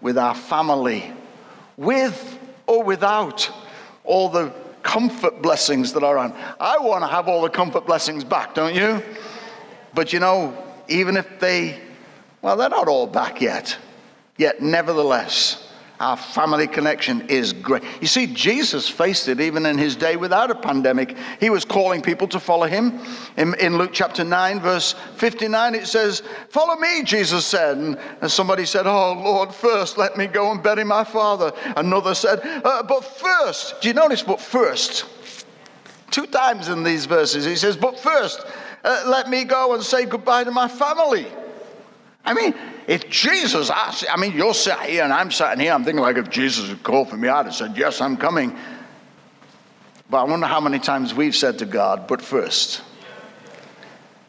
with 0.00 0.18
our 0.18 0.34
family, 0.34 1.12
with 1.76 2.38
or 2.66 2.82
without 2.82 3.50
all 4.04 4.28
the 4.28 4.52
comfort 4.82 5.40
blessings 5.42 5.92
that 5.92 6.02
are 6.02 6.18
on. 6.18 6.32
I 6.58 6.78
want 6.78 7.02
to 7.02 7.08
have 7.08 7.28
all 7.28 7.42
the 7.42 7.50
comfort 7.50 7.86
blessings 7.86 8.24
back, 8.24 8.54
don't 8.54 8.74
you? 8.74 9.02
But 9.94 10.12
you 10.12 10.20
know, 10.20 10.56
even 10.90 11.16
if 11.16 11.40
they, 11.40 11.80
well, 12.42 12.56
they're 12.56 12.68
not 12.68 12.88
all 12.88 13.06
back 13.06 13.40
yet. 13.40 13.76
Yet, 14.36 14.60
nevertheless, 14.60 15.70
our 16.00 16.16
family 16.16 16.66
connection 16.66 17.28
is 17.28 17.52
great. 17.52 17.82
You 18.00 18.06
see, 18.06 18.26
Jesus 18.26 18.88
faced 18.88 19.28
it 19.28 19.38
even 19.38 19.66
in 19.66 19.76
his 19.76 19.94
day 19.94 20.16
without 20.16 20.50
a 20.50 20.54
pandemic. 20.54 21.14
He 21.38 21.50
was 21.50 21.66
calling 21.66 22.00
people 22.00 22.26
to 22.28 22.40
follow 22.40 22.66
him. 22.66 23.00
In, 23.36 23.54
in 23.60 23.76
Luke 23.76 23.90
chapter 23.92 24.24
9, 24.24 24.60
verse 24.60 24.94
59, 25.16 25.74
it 25.74 25.86
says, 25.86 26.22
Follow 26.48 26.76
me, 26.76 27.02
Jesus 27.02 27.44
said. 27.44 27.76
And, 27.76 27.98
and 28.22 28.30
somebody 28.30 28.64
said, 28.64 28.86
Oh, 28.86 29.12
Lord, 29.12 29.54
first 29.54 29.98
let 29.98 30.16
me 30.16 30.26
go 30.26 30.50
and 30.50 30.62
bury 30.62 30.84
my 30.84 31.04
father. 31.04 31.52
Another 31.76 32.14
said, 32.14 32.40
uh, 32.64 32.82
But 32.82 33.02
first, 33.02 33.82
do 33.82 33.88
you 33.88 33.94
notice, 33.94 34.22
but 34.22 34.40
first? 34.40 35.04
Two 36.10 36.26
times 36.26 36.68
in 36.68 36.82
these 36.82 37.04
verses, 37.04 37.44
he 37.44 37.56
says, 37.56 37.76
But 37.76 37.98
first, 38.00 38.44
uh, 38.84 39.04
let 39.06 39.28
me 39.28 39.44
go 39.44 39.74
and 39.74 39.82
say 39.82 40.06
goodbye 40.06 40.44
to 40.44 40.50
my 40.50 40.68
family. 40.68 41.26
I 42.24 42.34
mean, 42.34 42.54
if 42.86 43.08
Jesus 43.08 43.70
asked, 43.70 44.04
I 44.10 44.16
mean, 44.16 44.32
you're 44.32 44.54
sitting 44.54 44.90
here 44.90 45.04
and 45.04 45.12
I'm 45.12 45.30
sitting 45.30 45.60
here, 45.60 45.72
I'm 45.72 45.84
thinking 45.84 46.02
like 46.02 46.16
if 46.16 46.30
Jesus 46.30 46.68
had 46.68 46.82
called 46.82 47.08
for 47.08 47.16
me, 47.16 47.28
I'd 47.28 47.46
have 47.46 47.54
said, 47.54 47.76
Yes, 47.76 48.00
I'm 48.00 48.16
coming. 48.16 48.56
But 50.08 50.22
I 50.22 50.24
wonder 50.24 50.46
how 50.46 50.60
many 50.60 50.78
times 50.78 51.14
we've 51.14 51.36
said 51.36 51.58
to 51.60 51.66
God, 51.66 52.06
But 52.06 52.20
first, 52.20 52.82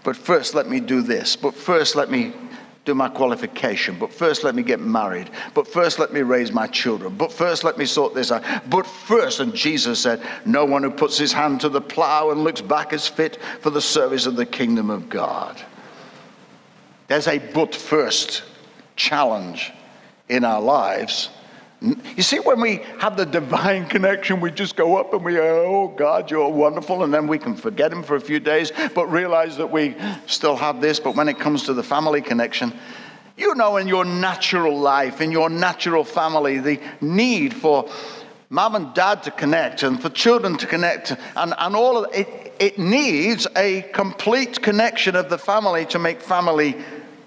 but 0.03 0.15
first 0.15 0.53
let 0.53 0.69
me 0.69 0.79
do 0.79 1.01
this, 1.01 1.35
but 1.35 1.53
first 1.53 1.95
let 1.95 2.09
me 2.09 2.33
do 2.83 2.95
my 2.95 3.09
qualification. 3.09 3.97
But 3.99 4.11
first, 4.11 4.43
let 4.43 4.55
me 4.55 4.63
get 4.63 4.79
married. 4.79 5.29
But 5.53 5.67
first, 5.67 5.99
let 5.99 6.13
me 6.13 6.21
raise 6.21 6.51
my 6.51 6.67
children. 6.67 7.15
But 7.15 7.31
first, 7.31 7.63
let 7.63 7.77
me 7.77 7.85
sort 7.85 8.15
this 8.15 8.31
out. 8.31 8.43
But 8.69 8.87
first, 8.87 9.39
and 9.39 9.53
Jesus 9.53 9.99
said, 9.99 10.21
No 10.45 10.65
one 10.65 10.83
who 10.83 10.89
puts 10.89 11.17
his 11.17 11.31
hand 11.31 11.61
to 11.61 11.69
the 11.69 11.81
plow 11.81 12.31
and 12.31 12.43
looks 12.43 12.61
back 12.61 12.91
is 12.91 13.07
fit 13.07 13.37
for 13.59 13.69
the 13.69 13.81
service 13.81 14.25
of 14.25 14.35
the 14.35 14.45
kingdom 14.45 14.89
of 14.89 15.09
God. 15.09 15.61
There's 17.07 17.27
a 17.27 17.37
but 17.37 17.75
first 17.75 18.43
challenge 18.95 19.71
in 20.29 20.43
our 20.43 20.61
lives 20.61 21.29
you 21.81 22.21
see, 22.21 22.39
when 22.39 22.61
we 22.61 22.81
have 22.99 23.17
the 23.17 23.25
divine 23.25 23.87
connection, 23.87 24.39
we 24.39 24.51
just 24.51 24.75
go 24.75 24.97
up 24.97 25.13
and 25.13 25.25
we 25.25 25.39
Oh, 25.39 25.87
God, 25.97 26.29
you're 26.29 26.47
wonderful. 26.47 27.03
And 27.03 27.11
then 27.11 27.25
we 27.25 27.39
can 27.39 27.55
forget 27.55 27.91
Him 27.91 28.03
for 28.03 28.15
a 28.15 28.21
few 28.21 28.39
days, 28.39 28.71
but 28.93 29.07
realize 29.07 29.57
that 29.57 29.71
we 29.71 29.95
still 30.27 30.55
have 30.55 30.79
this. 30.79 30.99
But 30.99 31.15
when 31.15 31.27
it 31.27 31.39
comes 31.39 31.63
to 31.63 31.73
the 31.73 31.81
family 31.81 32.21
connection, 32.21 32.71
you 33.35 33.55
know, 33.55 33.77
in 33.77 33.87
your 33.87 34.05
natural 34.05 34.77
life, 34.77 35.21
in 35.21 35.31
your 35.31 35.49
natural 35.49 36.03
family, 36.03 36.59
the 36.59 36.79
need 37.01 37.53
for 37.53 37.89
mom 38.51 38.75
and 38.75 38.93
dad 38.93 39.23
to 39.23 39.31
connect 39.31 39.81
and 39.81 39.99
for 39.99 40.09
children 40.09 40.57
to 40.57 40.67
connect 40.67 41.15
and, 41.35 41.53
and 41.57 41.75
all 41.75 42.03
of 42.03 42.13
it, 42.13 42.53
it 42.59 42.77
needs 42.77 43.47
a 43.55 43.81
complete 43.93 44.61
connection 44.61 45.15
of 45.15 45.29
the 45.29 45.37
family 45.37 45.85
to 45.85 45.97
make 45.97 46.21
family 46.21 46.75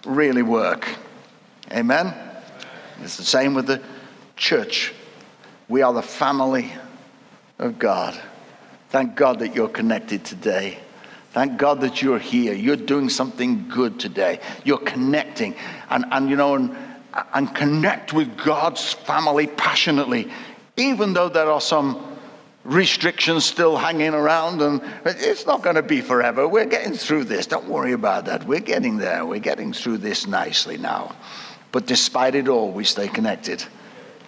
really 0.07 0.43
work. 0.43 0.87
Amen? 1.73 2.15
It's 3.03 3.17
the 3.17 3.25
same 3.25 3.55
with 3.55 3.67
the 3.67 3.83
church. 4.37 4.93
We 5.69 5.83
are 5.83 5.93
the 5.93 6.03
family 6.03 6.73
of 7.59 7.79
God. 7.79 8.21
Thank 8.91 9.17
God 9.17 9.39
that 9.41 9.55
you're 9.55 9.69
connected 9.69 10.25
today. 10.25 10.79
Thank 11.33 11.59
God 11.59 11.81
that 11.81 12.01
you're 12.01 12.19
here. 12.19 12.55
You're 12.55 12.77
doing 12.77 13.09
something 13.09 13.69
good 13.69 13.99
today. 13.99 14.39
You're 14.65 14.79
connecting. 14.79 15.57
And, 15.91 16.05
and 16.13 16.31
you 16.31 16.37
know, 16.37 16.55
and, 16.55 16.77
and 17.33 17.53
connect 17.55 18.13
with 18.13 18.37
God's 18.37 18.93
family 18.93 19.49
passionately, 19.49 20.31
even 20.77 21.13
though 21.13 21.29
there 21.29 21.51
are 21.51 21.61
some 21.61 22.17
restrictions 22.63 23.45
still 23.45 23.77
hanging 23.77 24.15
around. 24.15 24.63
And 24.63 24.81
it's 25.05 25.45
not 25.45 25.63
going 25.63 25.77
to 25.77 25.83
be 25.83 26.01
forever. 26.01 26.47
We're 26.47 26.67
getting 26.67 26.95
through 26.95 27.25
this. 27.25 27.47
Don't 27.47 27.69
worry 27.69 27.93
about 27.93 28.27
that. 28.27 28.47
We're 28.47 28.61
getting 28.61 28.99
there. 28.99 29.27
We're 29.27 29.41
getting 29.41 29.73
through 29.73 29.99
this 29.99 30.27
nicely 30.29 30.79
now. 30.79 31.17
But 31.73 31.87
despite 31.87 32.37
it 32.37 32.47
all, 32.47 32.71
we 32.71 32.85
stay 32.85 33.09
connected 33.09 33.65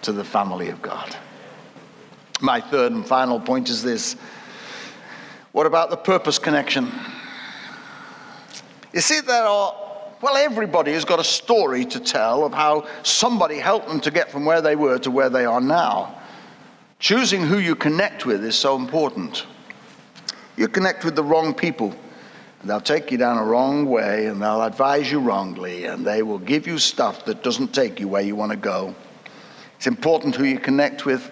to 0.01 0.11
the 0.11 0.23
family 0.23 0.69
of 0.69 0.81
God. 0.81 1.15
My 2.41 2.61
third 2.61 2.91
and 2.91 3.05
final 3.05 3.39
point 3.39 3.69
is 3.69 3.81
this 3.81 4.15
what 5.51 5.65
about 5.65 5.89
the 5.89 5.97
purpose 5.97 6.37
connection? 6.37 6.91
You 8.93 9.01
see, 9.01 9.21
there 9.21 9.43
are 9.43 9.73
Well, 10.21 10.35
everybody 10.35 10.93
has 10.93 11.05
got 11.05 11.19
a 11.19 11.23
story 11.23 11.85
to 11.85 11.99
tell 11.99 12.43
of 12.43 12.53
how 12.53 12.87
somebody 13.03 13.57
helped 13.57 13.87
them 13.87 13.99
to 14.01 14.11
get 14.11 14.31
from 14.31 14.45
where 14.45 14.61
they 14.61 14.75
were 14.75 14.97
to 14.99 15.11
where 15.11 15.29
they 15.29 15.45
are 15.45 15.61
now. 15.61 16.19
Choosing 16.99 17.41
who 17.45 17.59
you 17.59 17.75
connect 17.75 18.25
with 18.25 18.43
is 18.43 18.55
so 18.55 18.75
important. 18.75 19.45
You 20.55 20.67
connect 20.67 21.05
with 21.05 21.15
the 21.15 21.23
wrong 21.23 21.53
people, 21.53 21.93
and 22.61 22.69
they'll 22.69 22.81
take 22.81 23.11
you 23.11 23.17
down 23.19 23.37
a 23.37 23.43
wrong 23.43 23.85
way, 23.85 24.25
and 24.25 24.41
they'll 24.41 24.63
advise 24.63 25.11
you 25.11 25.19
wrongly, 25.19 25.85
and 25.85 26.05
they 26.05 26.23
will 26.23 26.39
give 26.39 26.65
you 26.65 26.79
stuff 26.79 27.25
that 27.25 27.43
doesn't 27.43 27.73
take 27.73 27.99
you 27.99 28.07
where 28.07 28.23
you 28.23 28.35
want 28.35 28.51
to 28.51 28.57
go. 28.57 28.95
It's 29.77 29.87
important 29.87 30.35
who 30.35 30.43
you 30.43 30.59
connect 30.59 31.05
with. 31.05 31.31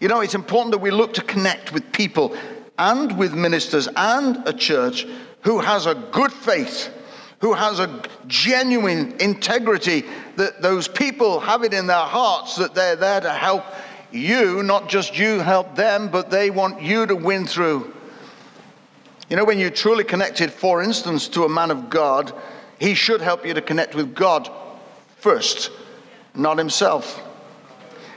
You 0.00 0.08
know, 0.08 0.20
it's 0.20 0.34
important 0.34 0.72
that 0.72 0.78
we 0.78 0.90
look 0.90 1.14
to 1.14 1.22
connect 1.22 1.72
with 1.72 1.90
people 1.92 2.36
and 2.78 3.16
with 3.18 3.34
ministers 3.34 3.88
and 3.96 4.46
a 4.46 4.52
church 4.52 5.06
who 5.42 5.60
has 5.60 5.86
a 5.86 5.94
good 5.94 6.32
faith, 6.32 6.92
who 7.40 7.54
has 7.54 7.78
a 7.78 8.02
genuine 8.26 9.14
integrity, 9.20 10.04
that 10.36 10.60
those 10.60 10.88
people 10.88 11.40
have 11.40 11.62
it 11.62 11.72
in 11.72 11.86
their 11.86 11.96
hearts 11.96 12.56
that 12.56 12.74
they're 12.74 12.96
there 12.96 13.20
to 13.20 13.32
help 13.32 13.64
you, 14.10 14.62
not 14.62 14.88
just 14.88 15.18
you 15.18 15.40
help 15.40 15.74
them, 15.74 16.08
but 16.08 16.30
they 16.30 16.50
want 16.50 16.80
you 16.82 17.06
to 17.06 17.16
win 17.16 17.46
through. 17.46 17.94
You 19.28 19.36
know, 19.36 19.44
when 19.44 19.58
you're 19.58 19.70
truly 19.70 20.04
connected, 20.04 20.52
for 20.52 20.82
instance, 20.82 21.28
to 21.28 21.44
a 21.44 21.48
man 21.48 21.70
of 21.70 21.88
God, 21.88 22.32
he 22.78 22.94
should 22.94 23.20
help 23.20 23.46
you 23.46 23.54
to 23.54 23.62
connect 23.62 23.94
with 23.94 24.14
God 24.14 24.50
first, 25.16 25.70
not 26.34 26.58
himself. 26.58 27.22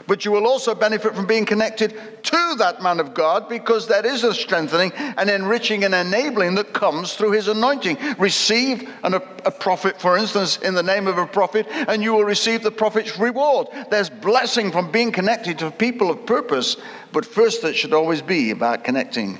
But 0.08 0.24
you 0.24 0.32
will 0.32 0.48
also 0.48 0.74
benefit 0.74 1.14
from 1.14 1.28
being 1.28 1.46
connected 1.46 2.24
to 2.24 2.56
that 2.60 2.82
man 2.82 3.02
of 3.02 3.14
God 3.14 3.50
because 3.50 3.88
there 3.88 4.06
is 4.06 4.24
a 4.24 4.34
strengthening 4.34 4.94
and 4.96 5.30
enriching 5.30 5.84
and 5.84 5.94
enabling 5.94 6.56
that 6.56 6.74
comes 6.74 7.14
through 7.14 7.32
his 7.32 7.50
anointing. 7.50 7.98
Receive 8.18 8.90
an, 9.04 9.16
a, 9.16 9.22
a 9.44 9.52
prophet, 9.52 10.00
for 10.00 10.18
instance, 10.18 10.58
in 10.60 10.74
the 10.74 10.82
name 10.82 11.08
of 11.08 11.18
a 11.18 11.28
prophet, 11.28 11.68
and 11.70 12.02
you 12.02 12.14
will 12.14 12.24
receive 12.24 12.64
the 12.64 12.72
prophet's 12.72 13.20
reward. 13.20 13.68
There's 13.92 14.10
blessing 14.10 14.72
from 14.72 14.92
being 14.92 15.12
connected 15.12 15.60
to 15.60 15.72
people 15.72 16.10
of 16.10 16.26
purpose, 16.26 16.78
but 17.12 17.26
first 17.26 17.66
it 17.66 17.76
should 17.76 17.94
always 17.94 18.22
be 18.22 18.52
about 18.52 18.86
connecting 18.86 19.40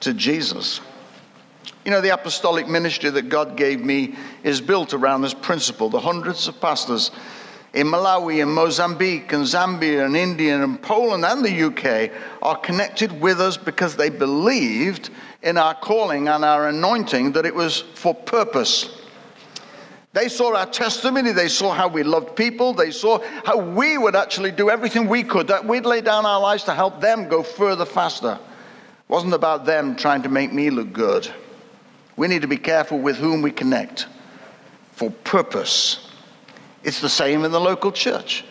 to 0.00 0.12
Jesus. 0.12 0.82
You 1.86 1.90
know, 1.90 2.02
the 2.02 2.12
apostolic 2.12 2.68
ministry 2.68 3.08
that 3.08 3.30
God 3.30 3.56
gave 3.56 3.80
me 3.80 4.14
is 4.42 4.60
built 4.60 4.92
around 4.92 5.22
this 5.22 5.32
principle. 5.32 5.88
The 5.88 6.00
hundreds 6.00 6.46
of 6.48 6.60
pastors 6.60 7.10
in 7.72 7.86
Malawi 7.86 8.42
and 8.42 8.52
Mozambique 8.52 9.32
and 9.32 9.44
Zambia 9.44 10.04
and 10.04 10.16
India 10.16 10.62
and 10.62 10.80
Poland 10.82 11.24
and 11.24 11.44
the 11.44 11.64
UK 11.64 12.10
are 12.42 12.56
connected 12.56 13.20
with 13.20 13.40
us 13.40 13.56
because 13.56 13.94
they 13.94 14.10
believed 14.10 15.10
in 15.42 15.56
our 15.56 15.74
calling 15.74 16.28
and 16.28 16.44
our 16.44 16.68
anointing 16.68 17.32
that 17.32 17.46
it 17.46 17.54
was 17.54 17.82
for 17.94 18.14
purpose. 18.14 19.00
They 20.12 20.28
saw 20.28 20.56
our 20.56 20.66
testimony, 20.66 21.30
they 21.30 21.48
saw 21.48 21.72
how 21.72 21.86
we 21.86 22.02
loved 22.02 22.34
people, 22.34 22.74
they 22.74 22.90
saw 22.90 23.20
how 23.44 23.58
we 23.58 23.96
would 23.96 24.16
actually 24.16 24.50
do 24.50 24.68
everything 24.68 25.06
we 25.06 25.22
could, 25.22 25.46
that 25.46 25.64
we'd 25.64 25.86
lay 25.86 26.00
down 26.00 26.26
our 26.26 26.40
lives 26.40 26.64
to 26.64 26.74
help 26.74 27.00
them 27.00 27.28
go 27.28 27.44
further 27.44 27.84
faster. 27.84 28.32
It 28.32 29.08
wasn't 29.12 29.34
about 29.34 29.64
them 29.64 29.94
trying 29.94 30.22
to 30.22 30.28
make 30.28 30.52
me 30.52 30.70
look 30.70 30.92
good. 30.92 31.30
We 32.16 32.26
need 32.26 32.42
to 32.42 32.48
be 32.48 32.56
careful 32.56 32.98
with 32.98 33.16
whom 33.16 33.40
we 33.40 33.52
connect 33.52 34.08
for 34.92 35.10
purpose. 35.10 36.09
It's 36.82 37.00
the 37.00 37.08
same 37.08 37.44
in 37.44 37.52
the 37.52 37.60
local 37.60 37.92
church. 37.92 38.44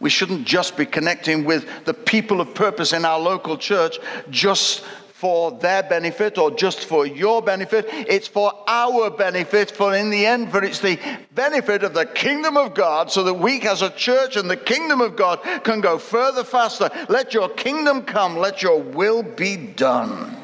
We 0.00 0.10
shouldn't 0.10 0.46
just 0.46 0.76
be 0.76 0.86
connecting 0.86 1.44
with 1.44 1.66
the 1.84 1.94
people 1.94 2.40
of 2.40 2.54
purpose 2.54 2.92
in 2.92 3.04
our 3.04 3.18
local 3.18 3.56
church 3.56 3.98
just 4.30 4.82
for 5.16 5.50
their 5.50 5.82
benefit 5.82 6.36
or 6.36 6.50
just 6.50 6.84
for 6.84 7.06
your 7.06 7.40
benefit. 7.40 7.86
It's 7.90 8.28
for 8.28 8.52
our 8.68 9.08
benefit, 9.08 9.70
for 9.70 9.94
in 9.94 10.10
the 10.10 10.26
end, 10.26 10.50
for 10.50 10.62
it's 10.62 10.80
the 10.80 10.98
benefit 11.34 11.82
of 11.82 11.94
the 11.94 12.04
kingdom 12.04 12.58
of 12.58 12.74
God, 12.74 13.10
so 13.10 13.22
that 13.22 13.32
we 13.32 13.58
as 13.62 13.80
a 13.80 13.88
church 13.88 14.36
and 14.36 14.50
the 14.50 14.58
kingdom 14.58 15.00
of 15.00 15.16
God 15.16 15.40
can 15.64 15.80
go 15.80 15.96
further 15.96 16.44
faster. 16.44 16.90
Let 17.08 17.32
your 17.32 17.48
kingdom 17.48 18.02
come, 18.02 18.36
let 18.36 18.62
your 18.62 18.82
will 18.82 19.22
be 19.22 19.56
done. 19.56 20.36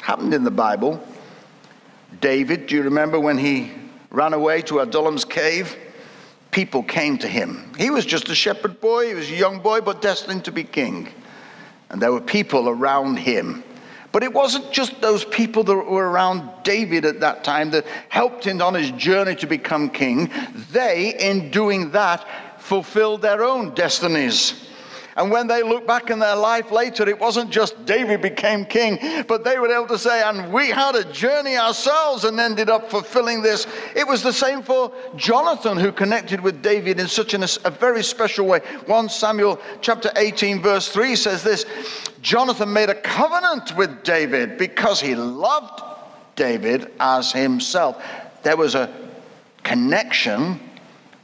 Happened 0.00 0.32
in 0.32 0.44
the 0.44 0.50
Bible. 0.50 0.98
David, 2.22 2.68
do 2.68 2.76
you 2.76 2.82
remember 2.82 3.20
when 3.20 3.36
he 3.36 3.70
ran 4.10 4.32
away 4.32 4.62
to 4.62 4.80
Adullam's 4.80 5.26
cave? 5.26 5.76
People 6.50 6.82
came 6.82 7.18
to 7.18 7.28
him. 7.28 7.72
He 7.76 7.90
was 7.90 8.04
just 8.04 8.28
a 8.28 8.34
shepherd 8.34 8.80
boy, 8.80 9.08
he 9.08 9.14
was 9.14 9.30
a 9.30 9.34
young 9.34 9.60
boy, 9.60 9.80
but 9.80 10.02
destined 10.02 10.44
to 10.46 10.52
be 10.52 10.64
king. 10.64 11.08
And 11.90 12.00
there 12.00 12.12
were 12.12 12.20
people 12.20 12.68
around 12.68 13.16
him. 13.16 13.64
But 14.12 14.24
it 14.24 14.32
wasn't 14.32 14.72
just 14.72 15.00
those 15.00 15.24
people 15.24 15.62
that 15.64 15.74
were 15.74 16.10
around 16.10 16.48
David 16.64 17.04
at 17.04 17.20
that 17.20 17.44
time 17.44 17.70
that 17.70 17.86
helped 18.08 18.44
him 18.44 18.60
on 18.60 18.74
his 18.74 18.90
journey 18.92 19.36
to 19.36 19.46
become 19.46 19.88
king. 19.88 20.30
They, 20.72 21.14
in 21.16 21.50
doing 21.50 21.92
that, 21.92 22.26
fulfilled 22.58 23.22
their 23.22 23.44
own 23.44 23.74
destinies. 23.74 24.69
And 25.16 25.30
when 25.30 25.46
they 25.46 25.62
look 25.62 25.86
back 25.86 26.10
in 26.10 26.18
their 26.18 26.36
life 26.36 26.70
later, 26.70 27.08
it 27.08 27.18
wasn't 27.18 27.50
just 27.50 27.84
David 27.84 28.22
became 28.22 28.64
king, 28.64 29.24
but 29.26 29.44
they 29.44 29.58
were 29.58 29.68
able 29.68 29.88
to 29.88 29.98
say, 29.98 30.22
and 30.22 30.52
we 30.52 30.68
had 30.68 30.94
a 30.94 31.10
journey 31.12 31.56
ourselves 31.56 32.24
and 32.24 32.38
ended 32.38 32.70
up 32.70 32.90
fulfilling 32.90 33.42
this. 33.42 33.66
It 33.96 34.06
was 34.06 34.22
the 34.22 34.32
same 34.32 34.62
for 34.62 34.92
Jonathan, 35.16 35.76
who 35.76 35.90
connected 35.90 36.40
with 36.40 36.62
David 36.62 37.00
in 37.00 37.08
such 37.08 37.34
an, 37.34 37.42
a 37.64 37.70
very 37.70 38.04
special 38.04 38.46
way. 38.46 38.60
1 38.86 39.08
Samuel 39.08 39.60
chapter 39.80 40.12
18, 40.16 40.62
verse 40.62 40.88
3 40.88 41.16
says 41.16 41.42
this 41.42 41.66
Jonathan 42.22 42.72
made 42.72 42.90
a 42.90 43.00
covenant 43.00 43.76
with 43.76 44.02
David 44.04 44.58
because 44.58 45.00
he 45.00 45.14
loved 45.14 45.82
David 46.36 46.92
as 47.00 47.32
himself. 47.32 48.02
There 48.42 48.56
was 48.56 48.74
a 48.74 48.92
connection 49.62 50.60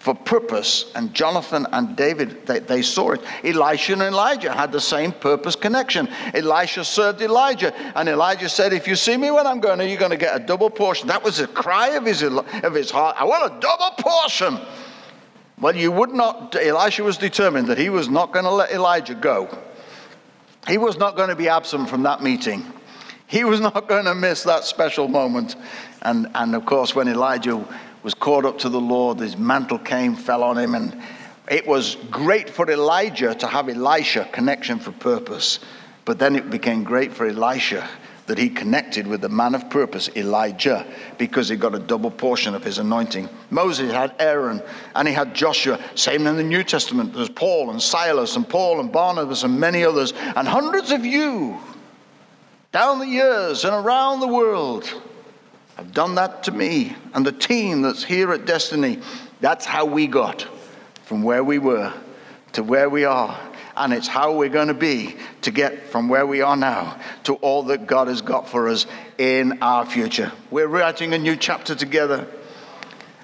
for 0.07 0.15
purpose. 0.15 0.93
And 0.95 1.13
Jonathan 1.13 1.67
and 1.73 1.97
David, 1.97 2.47
they, 2.47 2.61
they, 2.61 2.81
saw 2.81 3.11
it. 3.11 3.23
Elisha 3.43 3.95
and 3.95 4.03
Elijah 4.03 4.53
had 4.53 4.71
the 4.71 4.81
same 4.81 5.11
purpose 5.11 5.57
connection. 5.57 6.09
Elisha 6.33 6.85
served 6.85 7.21
Elijah, 7.23 7.75
and 7.99 8.09
Elijah 8.09 8.49
said, 8.49 8.73
If 8.73 8.87
you 8.87 8.95
see 8.95 9.17
me 9.17 9.33
when 9.33 9.49
I'm 9.49 9.59
going, 9.59 9.81
you're 9.81 9.99
going 9.99 10.13
to 10.13 10.17
get 10.17 10.41
a 10.41 10.47
double 10.47 10.71
portion. 10.71 11.09
That 11.09 11.25
was 11.25 11.41
a 11.41 11.49
cry 11.49 11.89
of 11.97 12.05
his, 12.05 12.23
of 12.23 12.73
his 12.73 12.89
heart. 12.89 13.17
I 13.19 13.25
want 13.25 13.53
a 13.53 13.59
double 13.59 13.91
portion. 13.99 14.61
Well, 15.59 15.75
you 15.75 15.91
would 15.91 16.13
not, 16.13 16.55
Elisha 16.55 17.03
was 17.03 17.19
determined 17.19 17.67
that 17.67 17.77
he 17.77 17.91
was 17.91 18.09
not 18.09 18.33
going 18.33 18.45
to 18.45 18.53
let 18.53 18.71
Elijah 18.71 19.17
go. 19.17 19.59
He 20.69 20.79
was 20.79 20.97
not 20.97 21.17
going 21.17 21.31
to 21.31 21.37
be 21.37 21.49
absent 21.49 21.91
from 21.91 22.05
that 22.05 22.23
meeting. 22.23 22.65
He 23.27 23.43
was 23.43 23.59
not 23.69 23.89
going 23.89 24.05
to 24.05 24.15
miss 24.15 24.45
that 24.45 24.63
special 24.63 25.09
moment. 25.09 25.57
And, 26.03 26.31
and 26.37 26.55
of 26.55 26.65
course, 26.65 26.95
when 26.95 27.09
Elijah 27.09 27.67
was 28.07 28.15
caught 28.15 28.45
up 28.45 28.57
to 28.57 28.69
the 28.69 28.81
Lord. 28.81 29.19
His 29.19 29.37
mantle 29.37 29.81
came, 29.81 30.15
fell 30.15 30.45
on 30.45 30.57
him, 30.57 30.77
and 30.77 30.97
it 31.51 31.67
was 31.67 31.97
great 32.09 32.49
for 32.49 32.71
Elijah 32.71 33.35
to 33.35 33.49
have 33.49 33.69
Elisha 33.69 34.29
connection 34.31 34.79
for 34.79 34.93
purpose. 34.93 35.59
But 36.05 36.21
then 36.21 36.37
it 36.37 36.49
became 36.49 36.85
great 36.85 37.13
for 37.13 37.27
Elisha 37.27 37.89
that 38.27 38.39
he 38.39 38.49
connected 38.49 39.09
with 39.09 39.23
the 39.23 39.29
man 39.29 39.57
of 39.57 39.69
purpose, 39.71 40.09
Elijah, 40.15 40.87
because 41.19 41.49
he 41.49 41.57
got 41.57 41.75
a 41.75 41.81
double 41.81 42.13
portion 42.13 42.55
of 42.55 42.63
his 42.63 42.79
anointing. 42.79 43.29
Moses 43.51 43.91
had 43.91 44.15
Aaron 44.21 44.63
and 44.95 45.09
he 45.09 45.13
had 45.13 45.35
Joshua. 45.35 45.77
Same 45.97 46.29
in 46.29 46.37
the 46.37 46.45
New 46.45 46.63
Testament. 46.63 47.13
There's 47.13 47.29
Paul 47.29 47.71
and 47.71 47.83
Silas 47.83 48.37
and 48.37 48.49
Paul 48.49 48.79
and 48.79 48.93
Barnabas 48.93 49.43
and 49.43 49.59
many 49.59 49.85
others, 49.85 50.13
and 50.37 50.47
hundreds 50.47 50.93
of 50.93 51.05
you 51.05 51.59
down 52.71 53.01
the 53.01 53.09
years 53.09 53.65
and 53.65 53.75
around 53.75 54.21
the 54.21 54.29
world 54.29 55.03
have 55.77 55.93
done 55.93 56.15
that 56.17 56.43
to 56.45 56.53
me 56.53 56.97
and 57.15 57.25
the 57.25 57.33
team 57.33 57.83
that's 57.83 58.03
here 58.03 58.33
at 58.33 58.47
Destiny. 58.47 58.99
That's 59.41 59.67
how 59.67 59.85
we 59.85 60.07
got 60.07 60.47
from 61.05 61.23
where 61.23 61.45
we 61.45 61.59
were 61.59 61.93
to 62.53 62.63
where 62.63 62.89
we 62.89 63.05
are. 63.05 63.39
And 63.77 63.93
it's 63.93 64.09
how 64.09 64.35
we're 64.35 64.49
going 64.49 64.69
to 64.69 64.75
be 64.75 65.17
to 65.43 65.51
get 65.51 65.91
from 65.91 66.09
where 66.09 66.27
we 66.27 66.41
are 66.41 66.57
now 66.57 66.99
to 67.25 67.35
all 67.37 67.63
that 67.65 67.87
God 67.87 68.09
has 68.09 68.23
got 68.23 68.49
for 68.49 68.69
us 68.69 68.87
in 69.19 69.63
our 69.63 69.85
future. 69.85 70.33
We're 70.51 70.67
writing 70.67 71.13
a 71.13 71.19
new 71.19 71.37
chapter 71.37 71.75
together. 71.75 72.27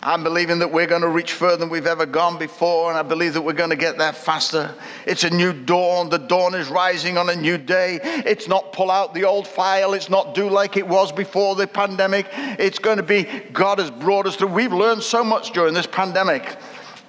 I'm 0.05 0.25
believing 0.25 0.59
that 0.59 0.73
we're 0.73 0.88
going 0.88 1.03
to 1.03 1.09
reach 1.09 1.33
further 1.33 1.59
than 1.59 1.69
we've 1.69 1.87
ever 1.87 2.07
gone 2.07 2.37
before, 2.37 2.91
and 2.91 2.99
I 2.99 3.03
believe 3.03 3.35
that 3.35 3.43
we're 3.43 3.53
going 3.53 3.71
to 3.71 3.77
get 3.77 3.99
there 3.99 4.12
faster. 4.12 4.75
It's 5.07 5.23
a 5.23 5.31
new 5.31 5.53
dawn. 5.53 6.09
The 6.09 6.19
dawn 6.19 6.57
is 6.57 6.69
rising 6.69 7.17
on 7.17 7.31
a 7.31 7.37
new 7.37 7.57
day. 7.57 8.01
It's 8.03 8.49
not 8.49 8.73
pull 8.73 8.91
out 8.91 9.15
the 9.15 9.23
old 9.23 9.47
file, 9.47 9.95
it's 9.95 10.11
not 10.11 10.35
do 10.35 10.49
like 10.49 10.77
it 10.77 10.88
was 10.88 11.12
before 11.12 11.55
the 11.55 11.69
pandemic. 11.69 12.27
It's 12.33 12.81
going 12.81 12.97
to 12.97 13.05
be 13.05 13.29
God 13.53 13.79
has 13.79 13.93
brought 13.93 14.27
us 14.27 14.35
through. 14.35 14.49
We've 14.49 14.73
learned 14.73 15.05
so 15.05 15.23
much 15.23 15.53
during 15.53 15.73
this 15.73 15.87
pandemic. 15.87 16.57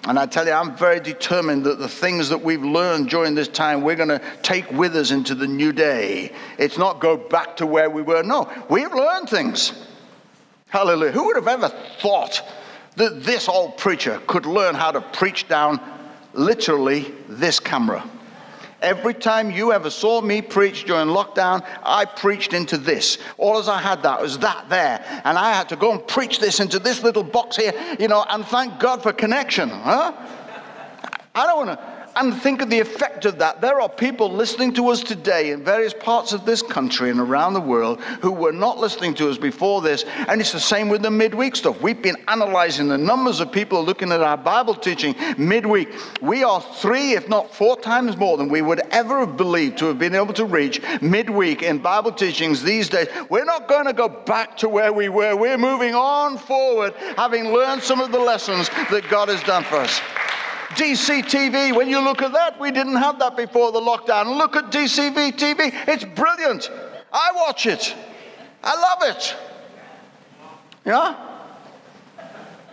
And 0.06 0.20
I 0.20 0.28
tell 0.28 0.46
you, 0.46 0.52
I'm 0.52 0.76
very 0.76 1.00
determined 1.00 1.64
that 1.64 1.80
the 1.80 1.90
things 1.90 2.30
that 2.30 2.44
we've 2.44 2.64
learned 2.64 3.10
during 3.10 3.34
this 3.34 3.48
time, 3.48 3.82
we're 3.82 3.96
going 3.96 4.10
to 4.10 4.22
take 4.44 4.70
with 4.72 4.96
us 4.96 5.10
into 5.10 5.34
the 5.34 5.48
new 5.48 5.72
day. 5.72 6.32
It's 6.60 6.78
not 6.78 7.00
go 7.00 7.18
back 7.18 7.58
to 7.58 7.66
where 7.66 7.90
we 7.90 8.04
were. 8.04 8.22
No, 8.22 8.52
we've 8.70 8.94
learned 8.94 9.30
things. 9.30 9.88
Hallelujah. 10.68 11.14
Who 11.14 11.26
would 11.26 11.38
have 11.38 11.48
ever 11.48 11.70
thought 12.00 12.44
that 12.96 13.24
this 13.24 13.48
old 13.48 13.78
preacher 13.78 14.22
could 14.28 14.46
learn 14.46 14.76
how 14.76 14.92
to 14.92 15.02
preach 15.02 15.48
down 15.48 15.80
literally 16.34 17.14
this 17.28 17.60
camera. 17.60 18.08
Every 18.82 19.14
time 19.14 19.50
you 19.50 19.72
ever 19.72 19.90
saw 19.90 20.20
me 20.20 20.42
preach 20.42 20.84
during 20.84 21.08
lockdown, 21.08 21.66
I 21.84 22.04
preached 22.04 22.54
into 22.54 22.78
this. 22.78 23.18
All 23.38 23.58
as 23.58 23.70
I 23.70 23.80
had 23.80 24.04
that 24.04 24.22
was 24.22 24.38
that 24.40 24.68
there. 24.68 25.22
And 25.24 25.38
I 25.38 25.54
had 25.54 25.70
to 25.70 25.78
go 25.78 25.94
and 25.94 26.06
preach 26.06 26.40
this 26.40 26.60
into 26.60 26.80
this 26.80 27.02
little 27.02 27.24
box 27.24 27.56
here, 27.56 27.74
you 27.98 28.10
know, 28.10 28.26
and 28.30 28.46
thank 28.46 28.80
God 28.80 29.02
for 29.02 29.14
connection. 29.14 29.70
Huh? 29.70 30.12
I 31.34 31.48
don't 31.48 31.66
want 31.66 31.80
to 31.80 31.93
and 32.16 32.40
think 32.42 32.62
of 32.62 32.70
the 32.70 32.80
effect 32.80 33.26
of 33.26 33.40
that. 33.40 33.62
There 33.62 33.82
are 33.82 33.90
people 33.90 34.32
listening 34.32 34.74
to 34.74 34.90
us 34.90 35.02
today 35.02 35.52
in 35.52 35.64
various 35.64 35.94
parts 35.94 36.34
of 36.34 36.46
this 36.46 36.62
country 36.62 37.10
and 37.10 37.20
around 37.20 37.54
the 37.54 37.62
world 37.62 38.02
who 38.22 38.32
were 38.32 38.52
not 38.52 38.78
listening 38.78 39.14
to 39.16 39.30
us 39.30 39.38
before 39.38 39.82
this. 39.82 40.04
And 40.28 40.40
it's 40.40 40.52
the 40.52 40.60
same 40.60 40.90
with 40.90 41.02
the 41.02 41.12
midweek 41.12 41.56
stuff. 41.56 41.82
We've 41.82 42.02
been 42.02 42.18
analyzing 42.28 42.88
the 42.88 42.98
numbers 42.98 43.40
of 43.40 43.52
people 43.52 43.84
looking 43.84 44.12
at 44.12 44.22
our 44.22 44.38
Bible 44.38 44.76
teaching 44.76 45.16
midweek. 45.38 45.90
We 46.22 46.44
are 46.44 46.62
three, 46.62 47.14
if 47.14 47.28
not 47.30 47.54
four 47.54 47.80
times 47.80 48.18
more 48.18 48.38
than 48.38 48.50
we 48.50 48.62
would 48.62 48.82
ever 48.92 49.20
have 49.20 49.38
believed 49.38 49.78
to 49.80 49.86
have 49.86 50.00
been 50.00 50.16
able 50.16 50.34
to 50.34 50.46
reach 50.46 50.82
midweek 51.02 51.64
in 51.64 51.80
Bible 51.80 52.12
teachings 52.12 52.62
these 52.62 52.90
days. 52.90 53.08
We're 53.30 53.46
not 53.46 53.68
going 53.68 53.86
to 53.86 53.94
go 53.94 54.10
back 54.10 54.58
to 54.58 54.70
where 54.70 54.94
we 54.94 55.10
were. 55.10 55.36
We're 55.36 55.58
moving 55.58 55.96
on 55.96 56.38
forward, 56.38 56.94
having 57.18 57.52
learned 57.52 57.82
some 57.82 58.00
of 58.00 58.12
the 58.12 58.20
lessons 58.20 58.70
that 58.92 59.08
God 59.10 59.30
has 59.30 59.42
done 59.44 59.64
for 59.64 59.78
us. 59.78 60.00
DCTV, 60.76 61.76
when 61.76 61.90
you 61.90 62.00
look 62.00 62.22
at 62.22 62.34
that, 62.34 62.60
we 62.60 62.72
didn't 62.72 62.96
have 62.96 63.20
that 63.20 63.36
before 63.38 63.72
the 63.72 63.80
lockdown. 63.80 64.38
Look 64.38 64.56
at 64.56 64.72
DCV 64.72 65.34
TV, 65.34 65.74
it's 65.88 66.04
brilliant. 66.04 66.70
I 67.12 67.32
watch 67.36 67.66
it, 67.66 67.96
I 68.64 68.76
love 68.76 69.16
it. 69.16 69.36
Yeah? 70.86 71.16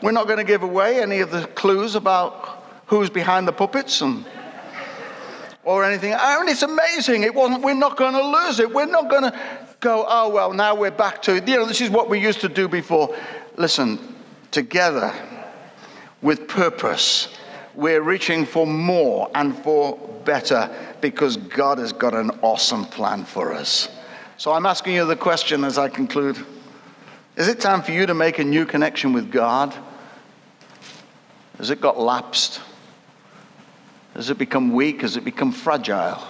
We're 0.03 0.13
not 0.13 0.27
going 0.27 0.39
to 0.39 0.45
give 0.45 0.63
away 0.63 1.03
any 1.03 1.21
of 1.21 1.31
the 1.31 1.47
clues 1.49 1.95
about 1.95 2.65
who's 2.87 3.11
behind 3.11 3.47
the 3.47 3.53
puppets 3.53 4.01
and 4.01 4.25
or 5.65 5.85
anything. 5.85 6.15
I 6.15 6.39
mean, 6.39 6.49
it's 6.49 6.63
amazing. 6.63 7.23
It 7.23 7.35
wasn't. 7.35 7.63
We're 7.63 7.75
not 7.75 7.97
going 7.97 8.15
to 8.15 8.23
lose 8.23 8.61
it. 8.61 8.73
We're 8.73 8.87
not 8.87 9.11
going 9.11 9.25
to 9.25 9.39
go. 9.81 10.05
Oh 10.09 10.29
well, 10.29 10.53
now 10.53 10.75
we're 10.75 10.91
back 10.91 11.23
to 11.23 11.35
you 11.35 11.57
know. 11.57 11.67
This 11.67 11.81
is 11.81 11.91
what 11.91 12.09
we 12.09 12.19
used 12.19 12.41
to 12.41 12.49
do 12.49 12.69
before. 12.69 13.15
Listen, 13.57 14.17
together, 14.51 15.13
with 16.23 16.49
purpose, 16.49 17.29
we're 17.75 18.03
reaching 18.03 18.45
for 18.45 18.67
more 18.67 19.31
and 19.35 19.57
for 19.63 19.97
better 20.25 20.71
because 21.01 21.37
God 21.37 21.79
has 21.79 21.93
got 21.93 22.15
an 22.15 22.31
awesome 22.43 22.85
plan 22.85 23.25
for 23.25 23.53
us. 23.53 23.89
So 24.37 24.53
I'm 24.53 24.67
asking 24.67 24.95
you 24.95 25.05
the 25.05 25.17
question 25.17 25.65
as 25.65 25.79
I 25.79 25.89
conclude 25.89 26.39
Is 27.37 27.49
it 27.49 27.61
time 27.61 27.83
for 27.83 27.93
you 27.93 28.07
to 28.07 28.15
make 28.15 28.39
a 28.39 28.45
new 28.45 28.67
connection 28.67 29.13
with 29.13 29.31
God? 29.31 29.75
Has 31.59 31.71
it 31.71 31.81
got 31.81 31.99
lapsed? 31.99 32.61
Has 34.15 34.31
it 34.31 34.39
become 34.39 34.73
weak? 34.73 35.03
Has 35.03 35.17
it 35.17 35.25
become 35.25 35.53
fragile? 35.53 36.23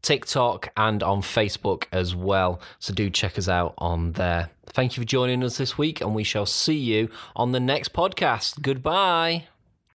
TikTok, 0.02 0.68
and 0.76 1.02
on 1.02 1.22
Facebook 1.22 1.84
as 1.90 2.14
well. 2.14 2.60
So 2.78 2.92
do 2.92 3.08
check 3.10 3.38
us 3.38 3.48
out 3.48 3.74
on 3.78 4.12
there. 4.12 4.50
Thank 4.66 4.96
you 4.96 5.02
for 5.02 5.06
joining 5.06 5.42
us 5.42 5.56
this 5.56 5.78
week, 5.78 6.02
and 6.02 6.14
we 6.14 6.22
shall 6.22 6.46
see 6.46 6.76
you 6.76 7.08
on 7.34 7.52
the 7.52 7.60
next 7.60 7.94
podcast. 7.94 8.60
Goodbye. 8.60 9.48